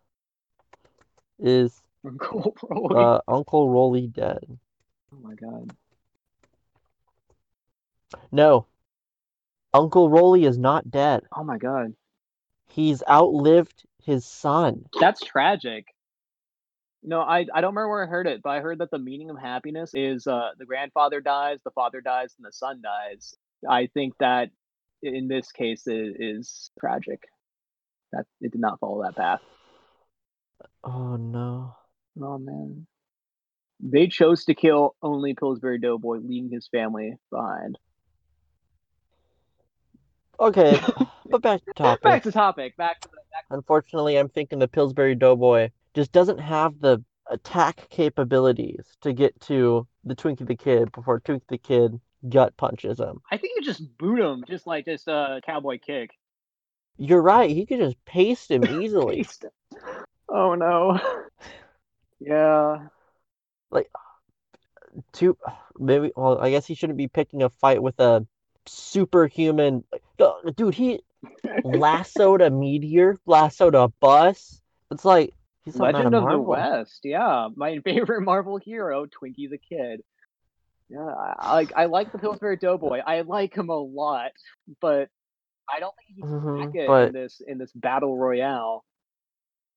Is 1.39 1.81
Uncle 2.07 2.55
Rolly. 2.69 2.95
uh, 2.97 3.21
Uncle 3.27 3.71
Rolly 3.71 4.07
dead? 4.07 4.45
oh 5.13 5.19
my 5.23 5.35
god. 5.35 5.73
No. 8.31 8.67
Uncle 9.75 10.09
Rolly 10.11 10.45
is 10.45 10.59
not 10.59 10.91
dead. 10.91 11.23
Oh 11.35 11.45
my 11.45 11.59
god. 11.59 11.95
He's 12.69 13.03
outlived 13.09 13.85
his 14.03 14.25
son. 14.25 14.87
That's 15.01 15.21
tragic. 15.21 15.87
No, 17.03 17.21
I 17.21 17.47
I 17.53 17.61
don't 17.61 17.75
remember 17.75 17.89
where 17.89 18.05
I 18.05 18.07
heard 18.07 18.27
it, 18.27 18.43
but 18.43 18.51
I 18.51 18.61
heard 18.61 18.79
that 18.79 18.91
the 18.91 18.99
meaning 18.99 19.31
of 19.31 19.39
happiness 19.39 19.91
is 19.95 20.27
uh 20.27 20.51
the 20.59 20.67
grandfather 20.67 21.21
dies, 21.21 21.61
the 21.65 21.71
father 21.73 22.01
dies, 22.01 22.35
and 22.39 22.47
the 22.47 22.53
son 22.53 22.81
dies. 22.83 23.35
I 23.69 23.89
think 23.93 24.15
that 24.19 24.51
in 25.03 25.27
this 25.29 25.51
case 25.51 25.87
it 25.87 26.17
is 26.21 26.71
tragic 26.79 27.23
that 28.13 28.27
it 28.41 28.53
did 28.53 28.61
not 28.61 28.79
follow 28.79 29.03
that 29.03 29.17
path. 29.17 29.41
Oh 30.85 31.17
no. 31.17 31.75
Oh 32.21 32.39
man. 32.39 32.87
They 33.81 34.07
chose 34.07 34.45
to 34.45 34.55
kill 34.55 34.95
only 35.03 35.35
Pillsbury 35.35 35.79
Doughboy, 35.79 36.19
leaving 36.19 36.51
his 36.51 36.69
family 36.69 37.17
behind. 37.33 37.79
Okay, 40.39 40.81
but 41.31 41.43
back 41.43 41.65
to 41.65 41.73
topic. 41.75 42.03
back 42.03 42.23
to 42.23 42.33
topic. 42.33 42.77
Back 42.77 43.01
to 43.01 43.09
the 43.09 43.17
back 43.17 43.45
Unfortunately, 43.51 44.17
I'm 44.17 44.29
thinking 44.29 44.61
the 44.61 44.69
Pillsbury 44.69 45.17
Doughboy 45.17 45.71
just 45.95 46.13
doesn't 46.13 46.39
have 46.39 46.81
the 46.81 47.03
attack 47.31 47.89
capabilities 47.91 48.85
to 49.03 49.13
get 49.13 49.39
to 49.43 49.87
the 50.05 50.15
Twinkie 50.15 50.47
the 50.47 50.57
Kid 50.57 50.93
before 50.93 51.21
Twinkie 51.21 51.43
the 51.49 51.59
Kid 51.59 52.01
gut 52.29 52.57
punches 52.57 53.01
him. 53.01 53.21
I 53.31 53.37
think 53.37 53.55
you 53.57 53.63
just 53.63 53.97
boot 53.99 54.19
him, 54.21 54.45
just 54.49 54.67
like 54.67 54.85
just 54.85 55.09
a 55.09 55.41
cowboy 55.45 55.79
kick. 55.79 56.11
You're 56.99 57.23
right. 57.23 57.51
He 57.51 57.67
could 57.67 57.81
just 57.81 58.03
paste 58.05 58.51
him 58.51 58.65
easily. 58.83 59.17
Paste 59.17 59.45
him. 59.45 59.51
Oh 60.29 60.55
no. 60.55 61.01
Yeah. 62.21 62.87
Like 63.71 63.89
Two, 65.13 65.37
maybe. 65.79 66.13
Well, 66.17 66.39
I 66.39 66.51
guess 66.51 66.67
he 66.67 66.75
shouldn't 66.75 66.99
be 66.99 67.09
picking 67.09 67.43
a 67.43 67.49
fight 67.49 67.83
with 67.83 67.99
a 67.99 68.27
superhuman. 68.67 69.85
Uh, 70.19 70.51
Dude, 70.55 70.75
he 70.75 71.01
lassoed 71.65 72.43
a 72.43 72.51
meteor, 72.51 73.17
lassoed 73.27 73.75
a 73.75 73.89
bus. 73.89 74.61
It's 74.91 75.05
like 75.05 75.35
he's 75.65 75.77
Legend 75.77 76.15
of 76.15 76.29
the 76.29 76.39
West. 76.39 77.01
Yeah, 77.05 77.49
my 77.57 77.79
favorite 77.81 78.23
Marvel 78.23 78.59
hero, 78.59 79.07
Twinkie 79.07 79.49
the 79.51 79.59
Kid. 79.59 80.03
Yeah, 80.89 81.01
I 81.07 81.35
I 81.39 81.53
like 81.55 81.73
I 81.77 81.85
like 81.87 82.13
the 82.13 82.19
Pillsbury 82.19 82.57
Doughboy. 82.57 82.99
I 83.07 83.23
like 83.23 83.55
him 83.57 83.71
a 83.71 83.79
lot, 83.79 84.33
but 84.81 85.09
I 85.71 85.81
don't 85.81 85.95
think 85.97 86.17
he's 86.17 86.25
Mhm, 86.25 86.75
it 86.75 86.87
but- 86.87 87.09
in 87.09 87.13
this 87.15 87.41
in 87.47 87.59
this 87.59 87.73
battle 87.73 88.19
royale 88.19 88.85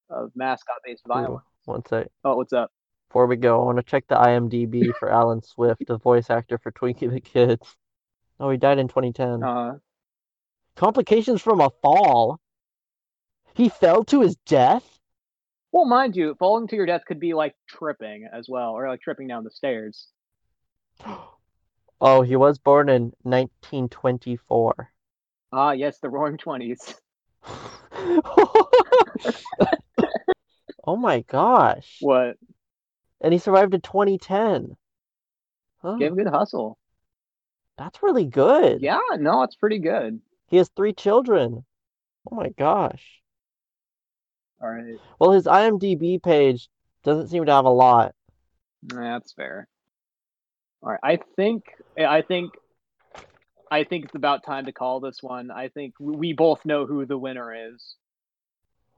of 0.10 0.32
mascot-based 0.36 1.04
Ooh, 1.08 1.13
violence. 1.13 1.43
One 1.65 1.86
sec. 1.86 2.08
Oh, 2.24 2.36
what's 2.36 2.54
up? 2.54 2.71
Before 3.10 3.26
we 3.28 3.38
go, 3.38 3.62
I 3.62 3.65
want 3.65 3.78
to 3.78 3.84
check 3.84 4.06
the 4.08 4.15
IMDb 4.15 4.93
for 5.00 5.10
Allen 5.10 5.41
Swift, 5.41 5.84
the 5.88 5.98
voice 5.98 6.30
actor 6.30 6.58
for 6.58 6.71
Twinkie 6.71 7.10
the 7.12 7.21
Kid. 7.21 7.62
Oh, 8.39 8.50
he 8.50 8.58
died 8.58 8.78
in 8.78 8.88
2010. 8.88 9.41
Uh, 9.43 9.78
Complications 10.76 11.41
from 11.41 11.62
a 11.62 11.69
fall. 11.82 12.39
He 13.54 13.69
fell 13.69 14.04
to 14.06 14.21
his 14.21 14.36
death. 14.45 14.95
Well, 15.76 15.84
mind 15.84 16.16
you, 16.16 16.34
falling 16.40 16.70
to 16.70 16.76
your 16.78 16.86
death 16.86 17.02
could 17.06 17.20
be 17.20 17.34
like 17.34 17.54
tripping 17.68 18.30
as 18.32 18.48
well, 18.48 18.72
or 18.72 18.88
like 18.88 19.02
tripping 19.02 19.28
down 19.28 19.44
the 19.44 19.52
stairs. 19.52 20.08
Oh, 22.02 22.22
he 22.24 22.36
was 22.36 22.58
born 22.58 22.90
in 22.90 23.14
1924. 23.24 24.92
Ah, 25.54 25.72
yes, 25.72 25.98
the 26.00 26.10
Roaring 26.10 26.38
Twenties. 26.38 26.94
oh 30.86 30.98
my 30.98 31.22
gosh. 31.22 32.00
What? 32.02 32.36
And 33.22 33.32
he 33.32 33.40
survived 33.40 33.72
to 33.72 33.80
2010. 33.80 34.76
Huh, 35.82 35.96
Give 35.96 36.12
a 36.12 36.16
good 36.18 36.28
hustle. 36.28 36.78
that's 37.78 38.04
really 38.04 38.26
good. 38.26 38.82
Yeah, 38.82 39.00
no, 39.18 39.44
it's 39.44 39.56
pretty 39.56 39.80
good. 39.80 40.20
He 40.48 40.58
has 40.58 40.68
three 40.76 40.92
children. 40.94 41.64
Oh 42.30 42.36
my 42.36 42.50
gosh. 42.50 43.22
All 44.62 44.70
right, 44.70 44.98
Well, 45.20 45.32
his 45.32 45.46
IMDb 45.46 46.22
page 46.22 46.70
doesn't 47.04 47.28
seem 47.28 47.46
to 47.46 47.52
have 47.52 47.65
a 47.65 47.70
lot. 47.70 48.13
that's 48.84 49.34
fair. 49.34 49.68
All 50.82 50.91
right, 50.91 51.00
I 51.04 51.20
think 51.36 51.63
eh, 51.98 52.06
I 52.06 52.22
think 52.22 52.54
I 53.72 53.84
think 53.84 54.06
it's 54.06 54.15
about 54.15 54.44
time 54.46 54.65
to 54.65 54.72
call 54.72 55.00
this 55.00 55.22
one. 55.22 55.52
I 55.52 55.70
think 55.70 55.96
we- 56.00 56.34
both 56.34 56.63
know 56.65 56.86
who 56.86 57.06
the 57.06 57.18
winner 57.18 57.74
is. 57.74 57.96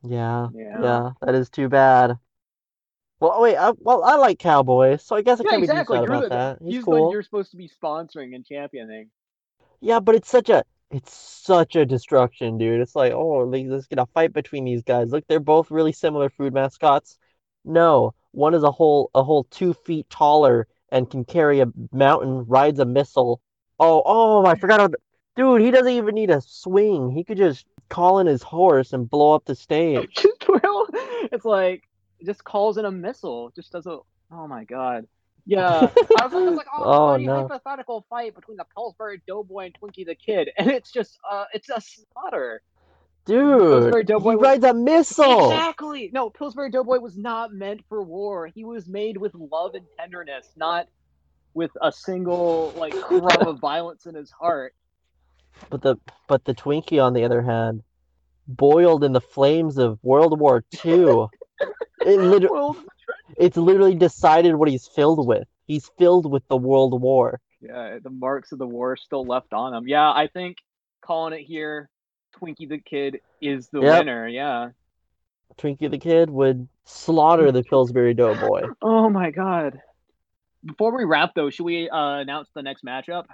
Yeah, 0.03 0.49
Yeah. 0.53 0.81
yeah, 0.81 1.11
that 1.21 1.35
is 1.35 1.49
too 1.49 1.69
bad. 1.69 2.17
Well, 3.19 3.33
oh, 3.35 3.41
wait, 3.41 3.57
I, 3.57 3.71
well, 3.79 4.03
I 4.03 4.15
like 4.15 4.37
Cowboys, 4.37 5.03
so 5.03 5.15
I 5.15 5.21
guess 5.23 5.39
I 5.39 5.43
Yeah, 5.43 5.51
can't 5.51 5.61
be 5.61 5.67
too 5.67 5.71
exactly. 5.71 5.97
sad 5.97 6.03
You're 6.03 6.15
about 6.15 6.29
the, 6.29 6.29
that. 6.29 6.59
He's 6.61 6.75
he's 6.75 6.85
the 6.85 6.91
cool. 6.91 7.11
you're 7.11 7.23
supposed 7.23 7.51
to 7.51 7.57
be 7.57 7.69
sponsoring 7.83 8.35
and 8.35 8.45
championing. 8.45 9.09
Yeah, 9.81 9.99
but 9.99 10.15
it's 10.15 10.29
such 10.29 10.49
a 10.49 10.63
it's 10.91 11.13
such 11.13 11.75
a 11.75 11.85
destruction, 11.85 12.57
dude. 12.57 12.81
It's 12.81 12.95
like, 12.95 13.13
oh, 13.13 13.39
like, 13.39 13.65
let's 13.67 13.87
get 13.87 13.99
a 13.99 14.05
fight 14.07 14.33
between 14.33 14.65
these 14.65 14.83
guys. 14.83 15.11
Look, 15.11 15.25
they're 15.27 15.39
both 15.39 15.71
really 15.71 15.91
similar 15.91 16.29
food 16.29 16.53
mascots. 16.53 17.17
No, 17.65 18.13
one 18.31 18.53
is 18.53 18.63
a 18.63 18.71
whole 18.71 19.11
a 19.13 19.23
whole 19.23 19.43
two 19.45 19.73
feet 19.73 20.09
taller 20.09 20.67
and 20.89 21.09
can 21.09 21.25
carry 21.25 21.59
a 21.59 21.67
mountain, 21.91 22.45
rides 22.45 22.79
a 22.79 22.85
missile. 22.85 23.41
Oh, 23.79 24.01
oh, 24.05 24.45
I 24.45 24.55
forgot 24.55 24.79
how. 24.79 24.89
Dude, 25.35 25.61
he 25.61 25.69
doesn't 25.69 25.91
even 25.91 26.15
need 26.15 26.31
a 26.31 26.41
swing. 26.41 27.11
He 27.11 27.23
could 27.23 27.37
just 27.37 27.65
call 27.89 28.19
in 28.19 28.25
his 28.25 28.41
horse 28.41 28.93
and 28.93 29.09
blow 29.09 29.35
up 29.35 29.45
the 29.45 29.55
stage. 29.55 30.25
It's 31.29 31.45
like 31.45 31.83
just 32.25 32.43
calls 32.43 32.77
in 32.77 32.85
a 32.85 32.91
missile. 32.91 33.51
Just 33.55 33.73
does 33.73 33.85
a. 33.85 33.99
Oh 34.31 34.47
my 34.47 34.63
god. 34.63 35.05
Yeah. 35.47 35.89
I 36.19 36.25
was, 36.25 36.33
I 36.33 36.37
was 36.41 36.57
like, 36.57 36.67
oh, 36.75 36.83
Oh, 36.83 37.13
funny 37.13 37.25
no. 37.25 37.47
hypothetical 37.47 38.05
fight 38.09 38.35
between 38.35 38.57
the 38.57 38.65
Pillsbury 38.75 39.21
Doughboy 39.27 39.65
and 39.67 39.75
Twinkie 39.79 40.05
the 40.05 40.13
Kid, 40.15 40.49
and 40.57 40.69
it's 40.69 40.91
just 40.91 41.17
uh, 41.29 41.45
it's 41.53 41.69
a 41.69 41.81
slaughter. 41.81 42.61
Dude, 43.25 43.59
Pillsbury 43.59 44.01
he 44.03 44.05
Doughboy 44.05 44.33
was- 44.35 44.41
rides 44.43 44.63
a 44.65 44.73
missile. 44.73 45.49
Exactly. 45.51 46.09
No, 46.13 46.29
Pillsbury 46.29 46.69
Doughboy 46.69 46.99
was 46.99 47.17
not 47.17 47.53
meant 47.53 47.81
for 47.89 48.03
war. 48.03 48.47
He 48.47 48.63
was 48.63 48.87
made 48.87 49.17
with 49.17 49.33
love 49.35 49.73
and 49.75 49.85
tenderness, 49.99 50.49
not 50.55 50.87
with 51.53 51.71
a 51.81 51.91
single 51.91 52.73
like 52.77 52.93
crumb 52.93 53.47
of 53.47 53.59
violence 53.59 54.05
in 54.05 54.15
his 54.15 54.29
heart. 54.31 54.73
But 55.69 55.81
the 55.81 55.95
but 56.27 56.45
the 56.45 56.53
Twinkie, 56.53 57.03
on 57.03 57.13
the 57.13 57.23
other 57.23 57.41
hand, 57.41 57.83
boiled 58.47 59.03
in 59.03 59.11
the 59.13 59.21
flames 59.21 59.77
of 59.77 59.97
World 60.03 60.39
War 60.39 60.63
II. 60.85 61.25
It 62.01 62.19
literally, 62.19 62.77
it's 63.37 63.57
literally 63.57 63.95
decided 63.95 64.55
what 64.55 64.69
he's 64.69 64.87
filled 64.87 65.27
with. 65.27 65.47
He's 65.65 65.89
filled 65.97 66.31
with 66.31 66.47
the 66.47 66.57
World 66.57 66.99
War. 67.01 67.39
yeah, 67.59 67.97
the 68.01 68.09
marks 68.09 68.51
of 68.51 68.59
the 68.59 68.67
war 68.67 68.95
still 68.95 69.25
left 69.25 69.51
on 69.53 69.73
him. 69.73 69.87
Yeah, 69.87 70.09
I 70.09 70.27
think 70.31 70.57
calling 71.01 71.33
it 71.33 71.43
here, 71.43 71.89
Twinkie 72.39 72.69
the 72.69 72.77
Kid 72.77 73.19
is 73.41 73.67
the 73.69 73.81
Yep. 73.81 73.99
winner. 73.99 74.27
Yeah. 74.27 74.69
Twinkie 75.57 75.89
the 75.89 75.97
Kid 75.97 76.29
would 76.29 76.67
slaughter 76.85 77.51
the 77.51 77.63
Pillsbury 77.63 78.13
Doughboy. 78.13 78.67
Oh 78.81 79.09
my 79.09 79.31
god. 79.31 79.81
Before 80.63 80.95
we 80.95 81.03
wrap 81.05 81.33
though, 81.35 81.49
should 81.49 81.63
we 81.65 81.89
uh, 81.89 82.17
announce 82.19 82.49
the 82.53 82.61
next 82.61 82.83
matchup? 82.85 83.25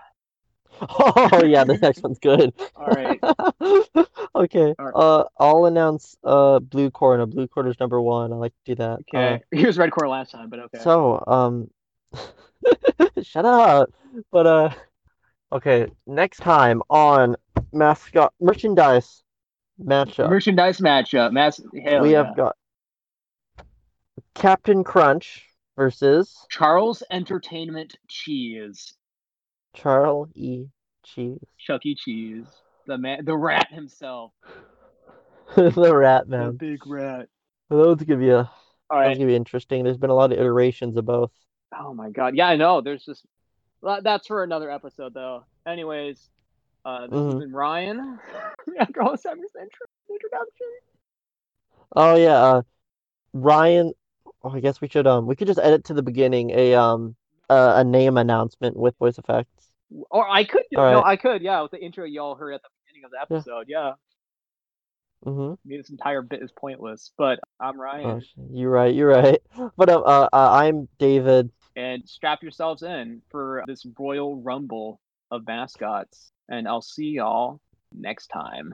Oh 0.81 1.43
yeah, 1.45 1.63
the 1.63 1.77
next 1.77 2.03
one's 2.03 2.19
good. 2.19 2.53
All 2.75 2.87
right. 2.87 3.19
okay. 4.35 4.73
Alright. 4.79 4.95
Uh, 4.95 5.23
I'll 5.39 5.65
announce 5.65 6.17
uh 6.23 6.59
blue 6.59 6.89
corner. 6.91 7.25
Blue 7.25 7.47
corner's 7.47 7.79
number 7.79 8.01
one. 8.01 8.33
I 8.33 8.35
like 8.35 8.53
to 8.65 8.75
do 8.75 8.75
that. 8.75 8.99
Uh, 9.13 9.17
Okay. 9.17 9.43
he 9.51 9.65
was 9.65 9.77
red 9.77 9.91
core 9.91 10.07
last 10.09 10.31
time, 10.31 10.49
but 10.49 10.59
okay. 10.59 10.79
So, 10.79 11.23
um, 11.27 11.69
shut 13.23 13.45
up. 13.45 13.91
But 14.31 14.47
uh, 14.47 14.69
okay. 15.51 15.87
Next 16.05 16.37
time 16.39 16.81
on 16.89 17.35
mascot 17.71 18.33
merchandise 18.39 19.23
matchup, 19.81 20.29
Merchandise 20.29 20.79
matchup. 20.79 21.31
Mass. 21.31 21.61
Hell 21.83 22.01
we 22.01 22.11
yeah. 22.11 22.25
have 22.25 22.35
got 22.35 22.55
Captain 24.35 24.83
Crunch 24.83 25.47
versus 25.75 26.45
Charles 26.49 27.03
Entertainment 27.11 27.97
Cheese. 28.07 28.93
Charles 29.73 30.29
E. 30.35 30.65
Cheese, 31.03 31.39
Chuck 31.57 31.85
E. 31.85 31.95
Cheese. 31.95 32.45
The 32.87 32.97
man, 32.97 33.25
the 33.25 33.35
rat 33.35 33.67
himself. 33.71 34.31
the 35.55 35.93
Rat 35.95 36.27
man. 36.27 36.47
The 36.47 36.53
big 36.53 36.87
rat. 36.87 37.27
Those 37.69 37.97
be 37.97 38.29
a 38.29 38.37
All 38.37 38.45
those 38.45 38.49
right. 38.91 39.13
gonna 39.17 39.27
be 39.27 39.35
interesting. 39.35 39.83
There's 39.83 39.97
been 39.97 40.09
a 40.09 40.15
lot 40.15 40.31
of 40.31 40.37
iterations 40.39 40.95
of 40.97 41.05
both. 41.05 41.31
Oh 41.77 41.93
my 41.93 42.09
god. 42.09 42.35
Yeah, 42.35 42.47
I 42.47 42.55
know. 42.55 42.81
There's 42.81 43.03
just 43.03 43.25
that's 43.81 44.27
for 44.27 44.43
another 44.43 44.69
episode 44.71 45.13
though. 45.13 45.45
Anyways, 45.67 46.29
uh, 46.85 47.07
this 47.07 47.19
has 47.19 47.33
Mhm. 47.35 47.39
been 47.39 47.51
Ryan. 47.51 48.19
After 48.79 49.01
all 49.01 49.11
this 49.11 49.25
introduction. 49.25 50.67
Oh 51.95 52.15
yeah, 52.15 52.35
uh, 52.41 52.61
Ryan. 53.33 53.93
Oh, 54.43 54.49
I 54.51 54.59
guess 54.59 54.81
we 54.81 54.87
should 54.87 55.07
um 55.07 55.25
we 55.25 55.35
could 55.35 55.47
just 55.47 55.59
edit 55.59 55.85
to 55.85 55.93
the 55.93 56.03
beginning 56.03 56.51
a 56.51 56.73
um 56.75 57.15
uh, 57.49 57.73
a 57.77 57.83
name 57.83 58.17
announcement 58.17 58.75
with 58.77 58.97
voice 58.97 59.17
effects. 59.17 59.69
Or 60.09 60.27
I 60.27 60.43
could. 60.43 60.63
do- 60.71 60.77
No, 60.77 60.83
right. 61.01 61.05
I 61.05 61.15
could. 61.17 61.41
Yeah, 61.41 61.61
with 61.61 61.71
the 61.71 61.79
intro 61.83 62.05
y'all 62.05 62.35
heard 62.35 62.53
at 62.53 62.61
the 62.61 62.69
beginning 62.85 63.05
of 63.05 63.11
the 63.11 63.21
episode. 63.21 63.65
Yeah. 63.67 63.93
Mm-hmm. 65.25 65.53
I 65.53 65.57
mean, 65.65 65.77
this 65.79 65.89
entire 65.89 66.21
bit 66.21 66.41
is 66.43 66.51
pointless. 66.51 67.11
But 67.17 67.39
I'm 67.59 67.79
Ryan, 67.79 68.21
you're 68.51 68.71
right. 68.71 68.93
You're 68.93 69.09
right. 69.09 69.39
But 69.77 69.89
uh, 69.89 69.99
uh, 70.01 70.29
uh, 70.33 70.51
I'm 70.51 70.87
David. 70.99 71.49
and 71.75 72.07
strap 72.07 72.43
yourselves 72.43 72.83
in 72.83 73.21
for 73.29 73.63
this 73.67 73.85
Royal 73.97 74.35
Rumble 74.41 74.99
of 75.31 75.47
mascots. 75.47 76.31
And 76.49 76.67
I'll 76.67 76.81
see 76.81 77.07
y'all 77.11 77.61
next 77.93 78.27
time. 78.27 78.73